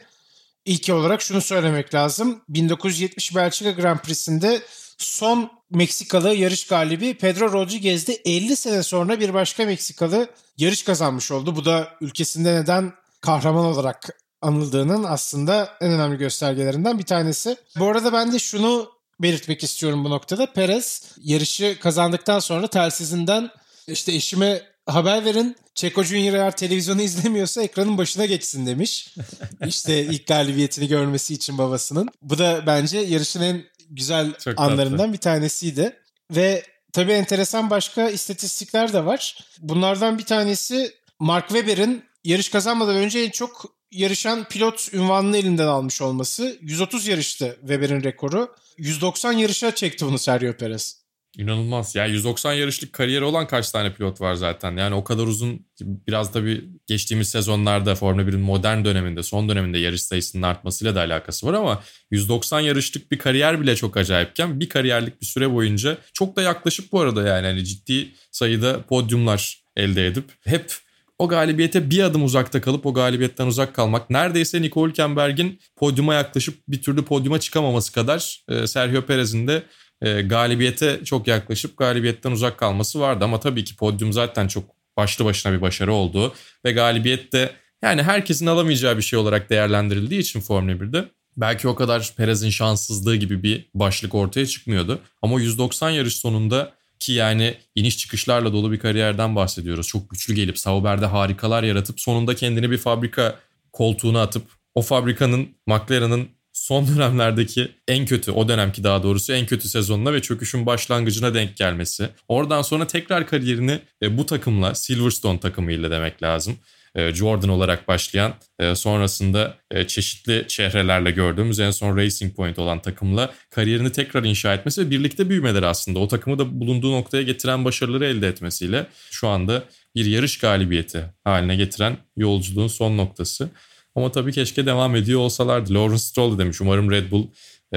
[0.64, 2.40] ilki olarak şunu söylemek lazım.
[2.48, 4.62] 1970 Belçika Grand Prix'sinde
[4.98, 11.56] son Meksikalı yarış galibi Pedro Rodriguez'de 50 sene sonra bir başka Meksikalı yarış kazanmış oldu.
[11.56, 14.08] Bu da ülkesinde neden kahraman olarak
[14.42, 17.56] anıldığının aslında en önemli göstergelerinden bir tanesi.
[17.78, 18.90] Bu arada ben de şunu
[19.20, 20.52] belirtmek istiyorum bu noktada.
[20.52, 23.50] Perez yarışı kazandıktan sonra telsizinden
[23.88, 25.57] işte eşime haber verin.
[25.74, 29.14] Çeko Junior eğer televizyonu izlemiyorsa ekranın başına geçsin demiş.
[29.66, 32.09] İşte ilk galibiyetini görmesi için babasının.
[32.22, 34.62] Bu da bence yarışın en güzel Çok tatlı.
[34.62, 35.96] anlarından bir tanesiydi.
[36.31, 39.38] Ve tabii enteresan başka istatistikler de var.
[39.59, 46.03] Bunlardan bir tanesi Mark Webber'in yarış kazanmadan önce en çok yarışan pilot ünvanını elinden almış
[46.03, 46.59] olması.
[46.61, 48.55] 130 yarıştı Webber'in rekoru.
[48.79, 51.09] 190 yarışa çekti bunu Sergio Perez.
[51.37, 51.94] İnanılmaz.
[51.94, 54.77] Ya 190 yarışlık kariyeri olan kaç tane pilot var zaten.
[54.77, 59.79] Yani o kadar uzun biraz da bir geçtiğimiz sezonlarda Formula 1'in modern döneminde, son döneminde
[59.79, 64.68] yarış sayısının artmasıyla da alakası var ama 190 yarışlık bir kariyer bile çok acayipken bir
[64.68, 70.07] kariyerlik bir süre boyunca çok da yaklaşıp bu arada yani hani ciddi sayıda podyumlar elde
[70.07, 70.74] edip hep
[71.18, 74.11] o galibiyete bir adım uzakta kalıp o galibiyetten uzak kalmak.
[74.11, 79.62] Neredeyse Nico Hülkenberg'in podyuma yaklaşıp bir türlü podyuma çıkamaması kadar e, Sergio Perez'in de
[80.02, 83.24] e, galibiyete çok yaklaşıp galibiyetten uzak kalması vardı.
[83.24, 84.64] Ama tabii ki podyum zaten çok
[84.96, 86.35] başlı başına bir başarı oldu.
[86.64, 87.52] Ve galibiyet de
[87.83, 91.04] yani herkesin alamayacağı bir şey olarak değerlendirildiği için Formula 1'de
[91.37, 95.00] belki o kadar Perez'in şanssızlığı gibi bir başlık ortaya çıkmıyordu.
[95.22, 99.87] Ama 190 yarış sonunda ki yani iniş çıkışlarla dolu bir kariyerden bahsediyoruz.
[99.88, 103.38] Çok güçlü gelip Sauber'de harikalar yaratıp sonunda kendini bir fabrika
[103.72, 104.42] koltuğuna atıp
[104.74, 110.22] o fabrikanın McLaren'ın son dönemlerdeki en kötü o dönemki daha doğrusu en kötü sezonuna ve
[110.22, 112.08] çöküşün başlangıcına denk gelmesi.
[112.28, 116.56] Oradan sonra tekrar kariyerini e, bu takımla Silverstone takımıyla demek lazım.
[116.98, 122.82] E, Jordan olarak başlayan e, sonrasında e, çeşitli çehrelerle gördüğümüz en son Racing Point olan
[122.82, 127.64] takımla kariyerini tekrar inşa etmesi ve birlikte büyümeleri aslında o takımı da bulunduğu noktaya getiren
[127.64, 129.62] başarıları elde etmesiyle şu anda
[129.94, 133.48] bir yarış galibiyeti haline getiren yolculuğun son noktası.
[133.94, 135.74] Ama tabii keşke devam ediyor olsalardı.
[135.74, 137.26] Lawrence Stroll de demiş umarım Red Bull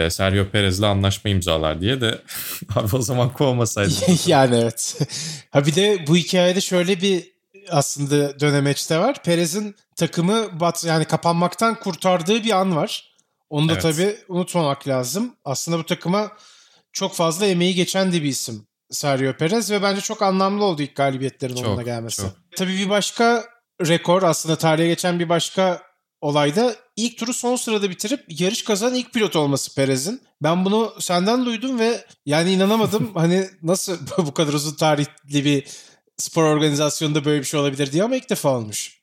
[0.10, 2.22] Sergio Perez'le anlaşma imzalar diye de
[2.76, 3.94] abi o zaman kovmasaydı.
[4.28, 4.98] yani evet.
[5.50, 7.31] Ha bir de bu hikayede şöyle bir
[7.70, 9.24] aslında dönemeçte var.
[9.24, 13.12] Perez'in takımı bat yani kapanmaktan kurtardığı bir an var.
[13.50, 13.82] Onu da Evet.
[13.82, 15.36] tabii unutmamak lazım.
[15.46, 16.32] Aslında bu takıma
[16.94, 20.96] çok fazla emeği geçen de bir isim Sergio Perez ve bence çok anlamlı oldu ilk
[20.96, 22.22] galibiyetlerin Çok, onunla gelmesi.
[22.22, 22.32] çok.
[22.58, 23.44] Tabii bir başka
[23.88, 25.82] rekor aslında tarihe geçen bir başka
[26.22, 30.22] olayda ilk turu son sırada bitirip yarış kazanan ilk pilot olması Perez'in.
[30.44, 33.12] Ben bunu senden duydum ve yani inanamadım.
[33.16, 35.68] hani nasıl bu kadar uzun tarihli bir
[36.22, 39.02] spor organizasyonunda böyle bir şey olabilir diye ama ilk defa olmuş.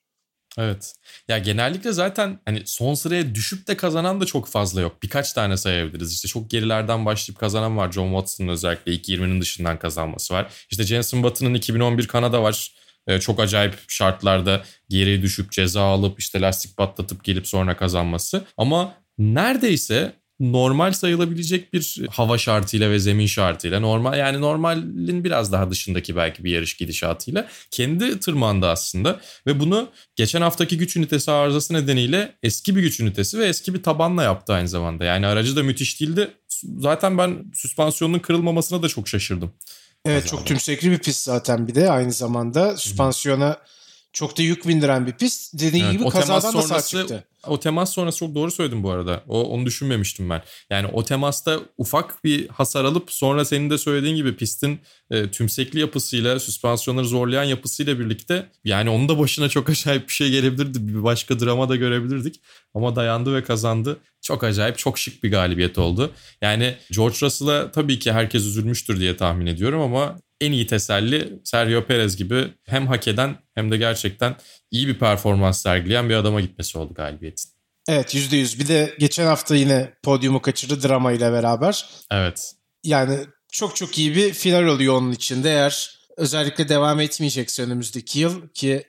[0.59, 0.95] Evet.
[1.29, 5.03] Ya genellikle zaten hani son sıraya düşüp de kazanan da çok fazla yok.
[5.03, 6.13] Birkaç tane sayabiliriz.
[6.13, 7.93] İşte çok gerilerden başlayıp kazanan var.
[7.93, 10.53] John Watson'ın özellikle ilk 20'nin dışından kazanması var.
[10.71, 12.73] İşte Jenson Button'ın 2011 Kanada var.
[13.07, 18.45] Ee, çok acayip şartlarda geri düşüp ceza alıp işte lastik patlatıp gelip sonra kazanması.
[18.57, 25.71] Ama neredeyse normal sayılabilecek bir hava şartıyla ve zemin şartıyla normal yani normalin biraz daha
[25.71, 31.75] dışındaki belki bir yarış gidişatıyla kendi tırmandı aslında ve bunu geçen haftaki güç ünitesi arızası
[31.75, 35.05] nedeniyle eski bir güç ünitesi ve eski bir tabanla yaptı aynı zamanda.
[35.05, 36.31] Yani aracı da müthiş değildi.
[36.79, 39.53] Zaten ben süspansiyonun kırılmamasına da çok şaşırdım.
[40.05, 40.41] Evet Kazandı.
[40.41, 43.57] çok tümsekli bir pist zaten bir de aynı zamanda süspansiyona
[44.19, 45.55] çok da yük bindiren bir pist.
[45.61, 47.25] Dediği Evet, gibi o temas kazadan da sağ sonrası çıktı.
[47.47, 49.23] O temas sonrası çok doğru söyledim bu arada.
[49.29, 50.43] O, onu düşünmemiştim ben.
[50.71, 55.81] Yani o temasta ufak bir hasar alıp sonra senin de söylediğin gibi pistin e, tümsekli
[55.81, 60.89] yapısıyla, süspansiyonları zorlayan yapısıyla birlikte yani onun da başına çok acayip bir şey gelebilirdi.
[60.89, 62.41] Bir başka drama da görebilirdik.
[62.75, 63.97] Ama dayandı ve kazandı.
[64.29, 66.13] Çok acayip, çok şık bir galibiyet oldu.
[66.43, 71.85] Yani George Russell'a tabii ki herkes üzülmüştür diye tahmin ediyorum ama en iyi teselli Sergio
[71.85, 74.37] Perez gibi hem hak eden hem de gerçekten
[74.71, 77.51] iyi bir performans sergileyen bir adama gitmesi oldu galibiyetin.
[77.89, 78.59] Evet %100.
[78.59, 81.87] Bir de geçen hafta yine podyumu kaçırdı drama ile beraber.
[82.11, 82.55] Evet.
[82.85, 83.19] Yani
[83.53, 88.83] çok çok iyi bir final oluyor onun içinde eğer özellikle devam etmeyecekse önümüzdeki yıl ki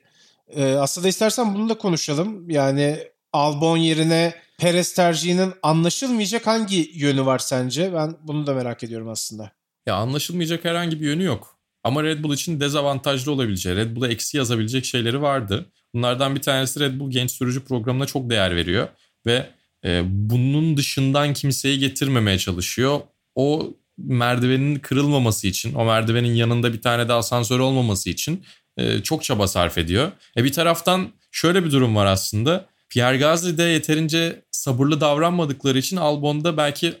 [0.56, 2.50] e, aslında istersen bunu da konuşalım.
[2.50, 2.98] Yani
[3.32, 7.94] Albon yerine Perez tercihinin anlaşılmayacak hangi yönü var sence?
[7.94, 9.50] Ben bunu da merak ediyorum aslında.
[9.86, 11.58] Ya anlaşılmayacak herhangi bir yönü yok.
[11.84, 15.66] Ama Red Bull için dezavantajlı olabileceği, Red Bull'a eksi yazabilecek şeyleri vardı.
[15.94, 18.88] Bunlardan bir tanesi Red Bull genç sürücü programına çok değer veriyor.
[19.26, 19.50] Ve
[19.84, 23.00] e, bunun dışından kimseyi getirmemeye çalışıyor.
[23.34, 28.44] O merdivenin kırılmaması için, o merdivenin yanında bir tane de asansör olmaması için
[28.76, 30.12] e, çok çaba sarf ediyor.
[30.36, 32.66] E bir taraftan şöyle bir durum var aslında.
[32.90, 36.94] Pierre Gasly'de yeterince sabırlı davranmadıkları için Albon'da belki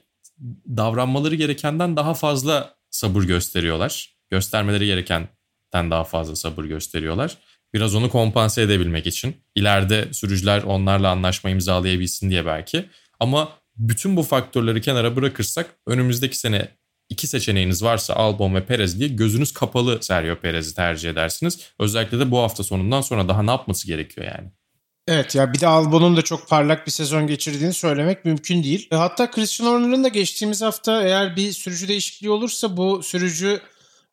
[0.66, 4.16] davranmaları gerekenden daha fazla sabır gösteriyorlar.
[4.30, 7.36] Göstermeleri gerekenden daha fazla sabır gösteriyorlar.
[7.74, 9.36] Biraz onu kompanse edebilmek için.
[9.54, 12.86] İleride sürücüler onlarla anlaşma imzalayabilsin diye belki.
[13.20, 16.68] Ama bütün bu faktörleri kenara bırakırsak önümüzdeki sene
[17.08, 21.60] iki seçeneğiniz varsa Albon ve Perez diye gözünüz kapalı Sergio Perez'i tercih edersiniz.
[21.78, 24.50] Özellikle de bu hafta sonundan sonra daha ne yapması gerekiyor yani?
[25.08, 28.88] Evet ya bir de Albon'un da çok parlak bir sezon geçirdiğini söylemek mümkün değil.
[28.92, 33.60] E, hatta Christian Horner'ın da geçtiğimiz hafta eğer bir sürücü değişikliği olursa bu sürücü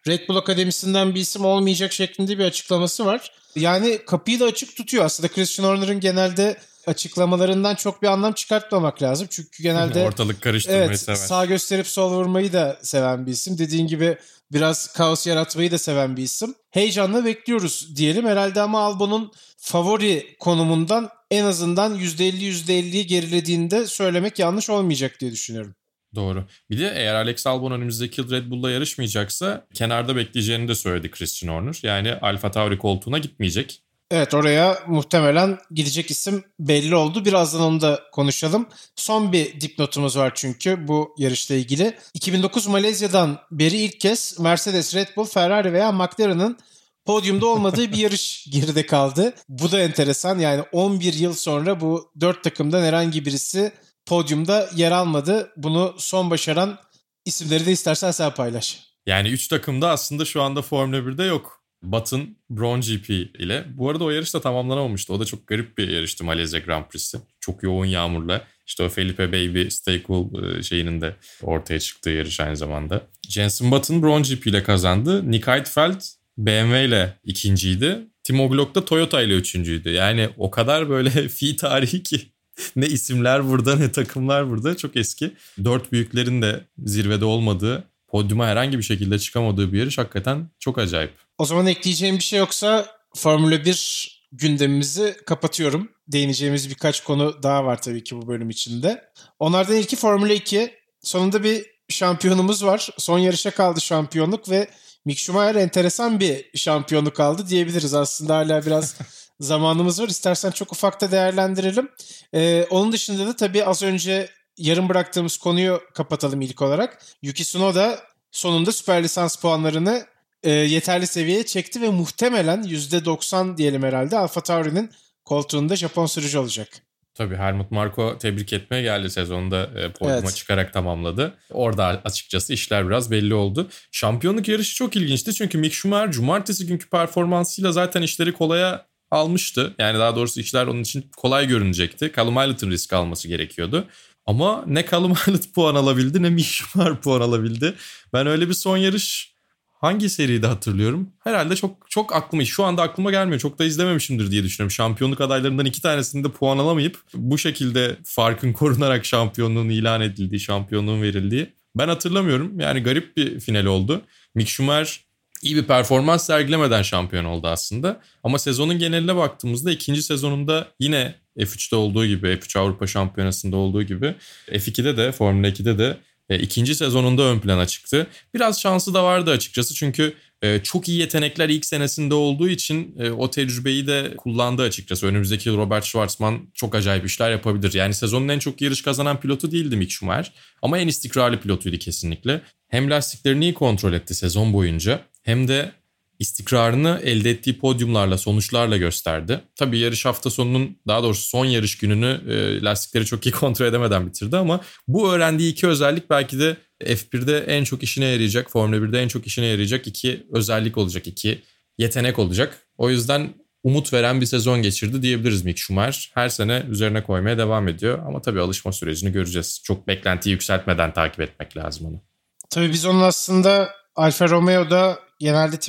[0.07, 3.31] Red Bull Akademisi'nden bir isim olmayacak şeklinde bir açıklaması var.
[3.55, 5.05] Yani kapıyı da açık tutuyor.
[5.05, 9.27] Aslında Christian Horner'ın genelde açıklamalarından çok bir anlam çıkartmamak lazım.
[9.29, 11.15] Çünkü genelde ortalık karıştırmayı evet, sever.
[11.15, 13.57] Sağ gösterip sol vurmayı da seven bir isim.
[13.57, 14.17] Dediğin gibi
[14.51, 16.55] biraz kaos yaratmayı da seven bir isim.
[16.69, 18.25] Heyecanla bekliyoruz diyelim.
[18.25, 25.75] Herhalde ama Albon'un favori konumundan en azından %50-%50'yi gerilediğinde söylemek yanlış olmayacak diye düşünüyorum.
[26.15, 26.45] Doğru.
[26.69, 31.53] Bir de eğer Alex Albon önümüzdeki yıl Red Bull'la yarışmayacaksa kenarda bekleyeceğini de söyledi Christian
[31.53, 31.79] Horner.
[31.83, 33.81] Yani Alfa Tauri koltuğuna gitmeyecek.
[34.11, 37.25] Evet oraya muhtemelen gidecek isim belli oldu.
[37.25, 38.67] Birazdan onu da konuşalım.
[38.95, 41.97] Son bir dipnotumuz var çünkü bu yarışla ilgili.
[42.13, 46.57] 2009 Malezya'dan beri ilk kez Mercedes, Red Bull, Ferrari veya McLaren'ın
[47.05, 49.33] podyumda olmadığı bir yarış geride kaldı.
[49.49, 50.39] Bu da enteresan.
[50.39, 53.71] Yani 11 yıl sonra bu 4 takımdan herhangi birisi
[54.05, 55.51] podyumda yer almadı.
[55.57, 56.79] Bunu son başaran
[57.25, 58.79] isimleri de istersen sen paylaş.
[59.05, 61.66] Yani 3 takım da aslında şu anda Formula 1'de yok.
[61.83, 63.65] Button Brown GP ile.
[63.77, 65.13] Bu arada o yarış da tamamlanamamıştı.
[65.13, 67.17] O da çok garip bir yarıştı Malezya Grand Prix'si.
[67.39, 68.43] Çok yoğun yağmurla.
[68.65, 73.01] İşte o Felipe Baby Stay Cool e, şeyinin de ortaya çıktığı yarış aynı zamanda.
[73.29, 75.31] Jensen Button Brown GP ile kazandı.
[75.31, 76.01] Nick Heidfeld
[76.37, 78.07] BMW ile ikinciydi.
[78.23, 79.89] Timo Glock da Toyota ile üçüncüydü.
[79.89, 82.21] Yani o kadar böyle fi tarihi ki
[82.75, 85.31] ne isimler burada ne takımlar burada çok eski.
[85.63, 91.11] Dört büyüklerin de zirvede olmadığı, podyuma herhangi bir şekilde çıkamadığı bir yarış hakikaten çok acayip.
[91.37, 95.91] O zaman ekleyeceğim bir şey yoksa Formula 1 gündemimizi kapatıyorum.
[96.07, 99.09] Değineceğimiz birkaç konu daha var tabii ki bu bölüm içinde.
[99.39, 100.73] Onlardan ilki Formula 2.
[101.01, 102.89] Sonunda bir şampiyonumuz var.
[102.97, 104.67] Son yarışa kaldı şampiyonluk ve
[105.05, 107.93] Mick Schumacher enteresan bir şampiyonluk aldı diyebiliriz.
[107.93, 108.95] Aslında hala biraz
[109.39, 110.07] zamanımız var.
[110.07, 111.89] İstersen çok ufakta değerlendirelim.
[112.33, 117.05] Ee, onun dışında da tabii az önce yarım bıraktığımız konuyu kapatalım ilk olarak.
[117.21, 117.99] Yuki Tsunoda
[118.31, 120.05] sonunda süper lisans puanlarını
[120.43, 124.91] e, yeterli seviyeye çekti ve muhtemelen %90 diyelim herhalde Alfa Tauri'nin
[125.25, 126.67] koltuğunda Japon sürücü olacak.
[127.13, 130.35] Tabii Helmut Marko tebrik etmeye geldi sezonda e, podyuma evet.
[130.35, 131.33] çıkarak tamamladı.
[131.51, 133.69] Orada açıkçası işler biraz belli oldu.
[133.91, 139.73] Şampiyonluk yarışı çok ilginçti çünkü Mick Schumacher cumartesi günkü performansıyla zaten işleri kolaya almıştı.
[139.79, 142.11] Yani daha doğrusu işler onun için kolay görünecekti.
[142.15, 143.87] Callum Aylot'un risk alması gerekiyordu.
[144.27, 147.73] Ama ne Callum Aylot puan alabildi ne Mick Schumacher puan alabildi.
[148.13, 149.37] Ben öyle bir son yarış
[149.81, 151.09] hangi seride hatırlıyorum?
[151.23, 153.39] Herhalde çok çok aklıma şu anda aklıma gelmiyor.
[153.39, 154.71] Çok da izlememişimdir diye düşünüyorum.
[154.71, 161.53] Şampiyonluk adaylarından iki tanesinde puan alamayıp bu şekilde farkın korunarak şampiyonluğun ilan edildiği, şampiyonluğun verildiği.
[161.75, 162.59] Ben hatırlamıyorum.
[162.59, 164.01] Yani garip bir final oldu.
[164.35, 165.06] Mick Schumacher
[165.41, 168.01] iyi bir performans sergilemeden şampiyon oldu aslında.
[168.23, 174.15] Ama sezonun geneline baktığımızda ikinci sezonunda yine F3'te olduğu gibi, F3 Avrupa Şampiyonası'nda olduğu gibi
[174.47, 175.97] F2'de de, Formula 2'de de
[176.29, 178.07] e, ikinci sezonunda ön plana çıktı.
[178.33, 183.11] Biraz şansı da vardı açıkçası çünkü e, çok iyi yetenekler ilk senesinde olduğu için e,
[183.11, 185.07] o tecrübeyi de kullandı açıkçası.
[185.07, 187.73] Önümüzdeki Robert Schwarzman çok acayip işler yapabilir.
[187.73, 192.41] Yani sezonun en çok yarış kazanan pilotu değildi Mick Schumacher ama en istikrarlı pilotuydu kesinlikle.
[192.67, 195.71] Hem lastiklerini iyi kontrol etti sezon boyunca hem de
[196.19, 199.41] istikrarını elde ettiği podyumlarla, sonuçlarla gösterdi.
[199.55, 204.07] Tabii yarış hafta sonunun daha doğrusu son yarış gününü e, lastikleri çok iyi kontrol edemeden
[204.07, 209.01] bitirdi ama bu öğrendiği iki özellik belki de F1'de en çok işine yarayacak, Formula 1'de
[209.01, 211.41] en çok işine yarayacak iki özellik olacak, iki
[211.77, 212.67] yetenek olacak.
[212.77, 216.11] O yüzden umut veren bir sezon geçirdi diyebiliriz Mick Schumacher.
[216.13, 219.61] Her sene üzerine koymaya devam ediyor ama tabii alışma sürecini göreceğiz.
[219.63, 222.01] Çok beklentiyi yükseltmeden takip etmek lazım onu.
[222.49, 225.59] Tabii biz onun aslında Alfa Romeo'da genelde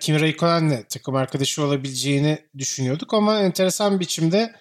[0.00, 4.54] Kimi Raikkonen'le takım arkadaşı olabileceğini düşünüyorduk ama enteresan biçimde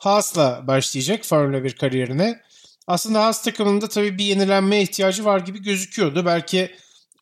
[0.00, 2.40] Haas'la başlayacak Formula 1 kariyerine.
[2.86, 6.26] Aslında Haas takımında tabii bir yenilenmeye ihtiyacı var gibi gözüküyordu.
[6.26, 6.70] Belki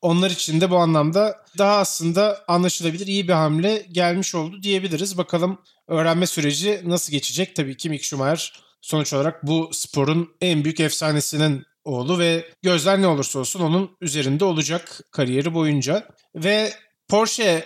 [0.02, 5.18] onlar için de bu anlamda daha aslında anlaşılabilir iyi bir hamle gelmiş oldu diyebiliriz.
[5.18, 5.58] Bakalım
[5.88, 7.56] öğrenme süreci nasıl geçecek?
[7.56, 13.06] Tabii ki Mick Schumacher sonuç olarak bu sporun en büyük efsanesinin oğlu ve gözler ne
[13.06, 16.08] olursa olsun onun üzerinde olacak kariyeri boyunca.
[16.34, 16.72] Ve
[17.08, 17.64] Porsche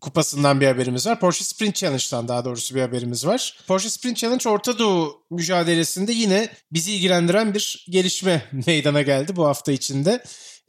[0.00, 1.20] kupasından bir haberimiz var.
[1.20, 3.58] Porsche Sprint Challenge'dan daha doğrusu bir haberimiz var.
[3.66, 9.72] Porsche Sprint Challenge Orta Doğu mücadelesinde yine bizi ilgilendiren bir gelişme meydana geldi bu hafta
[9.72, 10.22] içinde.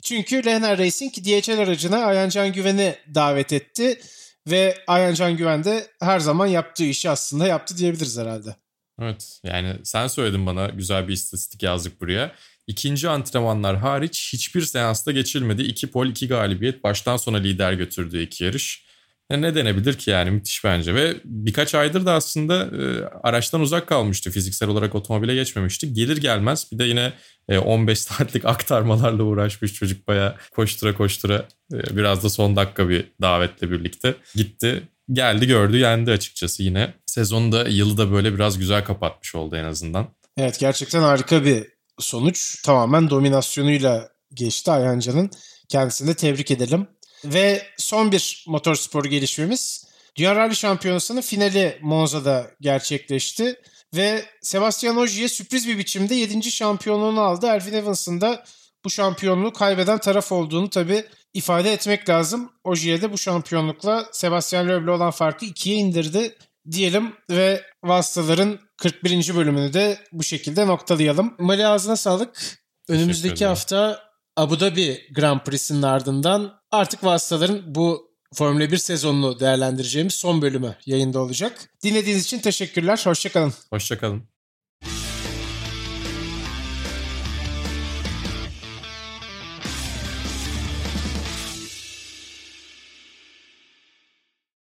[0.03, 3.99] Çünkü Lehner Racing DHL aracına Ayancan Güven'i davet etti
[4.47, 8.55] ve Ayancan Güven de her zaman yaptığı işi aslında yaptı diyebiliriz herhalde.
[9.01, 12.35] Evet yani sen söyledin bana güzel bir istatistik yazdık buraya.
[12.67, 15.61] İkinci antrenmanlar hariç hiçbir seansta geçilmedi.
[15.61, 16.83] İki pol, iki galibiyet.
[16.83, 18.85] Baştan sona lider götürdüğü iki yarış.
[19.29, 20.95] E ne denebilir ki yani müthiş bence.
[20.95, 24.31] Ve birkaç aydır da aslında e, araçtan uzak kalmıştı.
[24.31, 25.93] Fiziksel olarak otomobile geçmemişti.
[25.93, 27.13] Gelir gelmez bir de yine
[27.49, 31.47] e, 15 saatlik aktarmalarla uğraşmış çocuk baya koştura koştura.
[31.73, 34.83] E, biraz da son dakika bir davetle birlikte gitti.
[35.11, 36.93] Geldi gördü yendi açıkçası yine.
[37.05, 40.07] Sezonu da yılı da böyle biraz güzel kapatmış oldu en azından.
[40.37, 45.31] Evet gerçekten harika bir sonuç tamamen dominasyonuyla geçti Ayhanca'nın.
[45.69, 46.87] Kendisini de tebrik edelim.
[47.25, 49.85] Ve son bir motorspor gelişmemiz.
[50.15, 53.61] Dünya Rally Şampiyonası'nın finali Monza'da gerçekleşti.
[53.95, 56.51] Ve Sebastian Ogier sürpriz bir biçimde 7.
[56.51, 57.47] şampiyonluğunu aldı.
[57.47, 58.43] Elfin Evans'ın da
[58.85, 62.51] bu şampiyonluğu kaybeden taraf olduğunu tabii ifade etmek lazım.
[62.63, 66.35] Ogier de bu şampiyonlukla Sebastian Loeb'le olan farkı ikiye indirdi
[66.71, 69.35] diyelim ve Vastaların 41.
[69.35, 71.35] bölümünü de bu şekilde noktalayalım.
[71.39, 72.59] Mali ağzına sağlık.
[72.87, 73.99] Önümüzdeki hafta
[74.37, 81.19] Abu Dhabi Grand Prix'sinin ardından artık Vastaların bu Formula 1 sezonunu değerlendireceğimiz son bölümü yayında
[81.19, 81.69] olacak.
[81.83, 83.01] Dinlediğiniz için teşekkürler.
[83.05, 83.53] Hoşçakalın.
[83.69, 84.34] Hoşçakalın.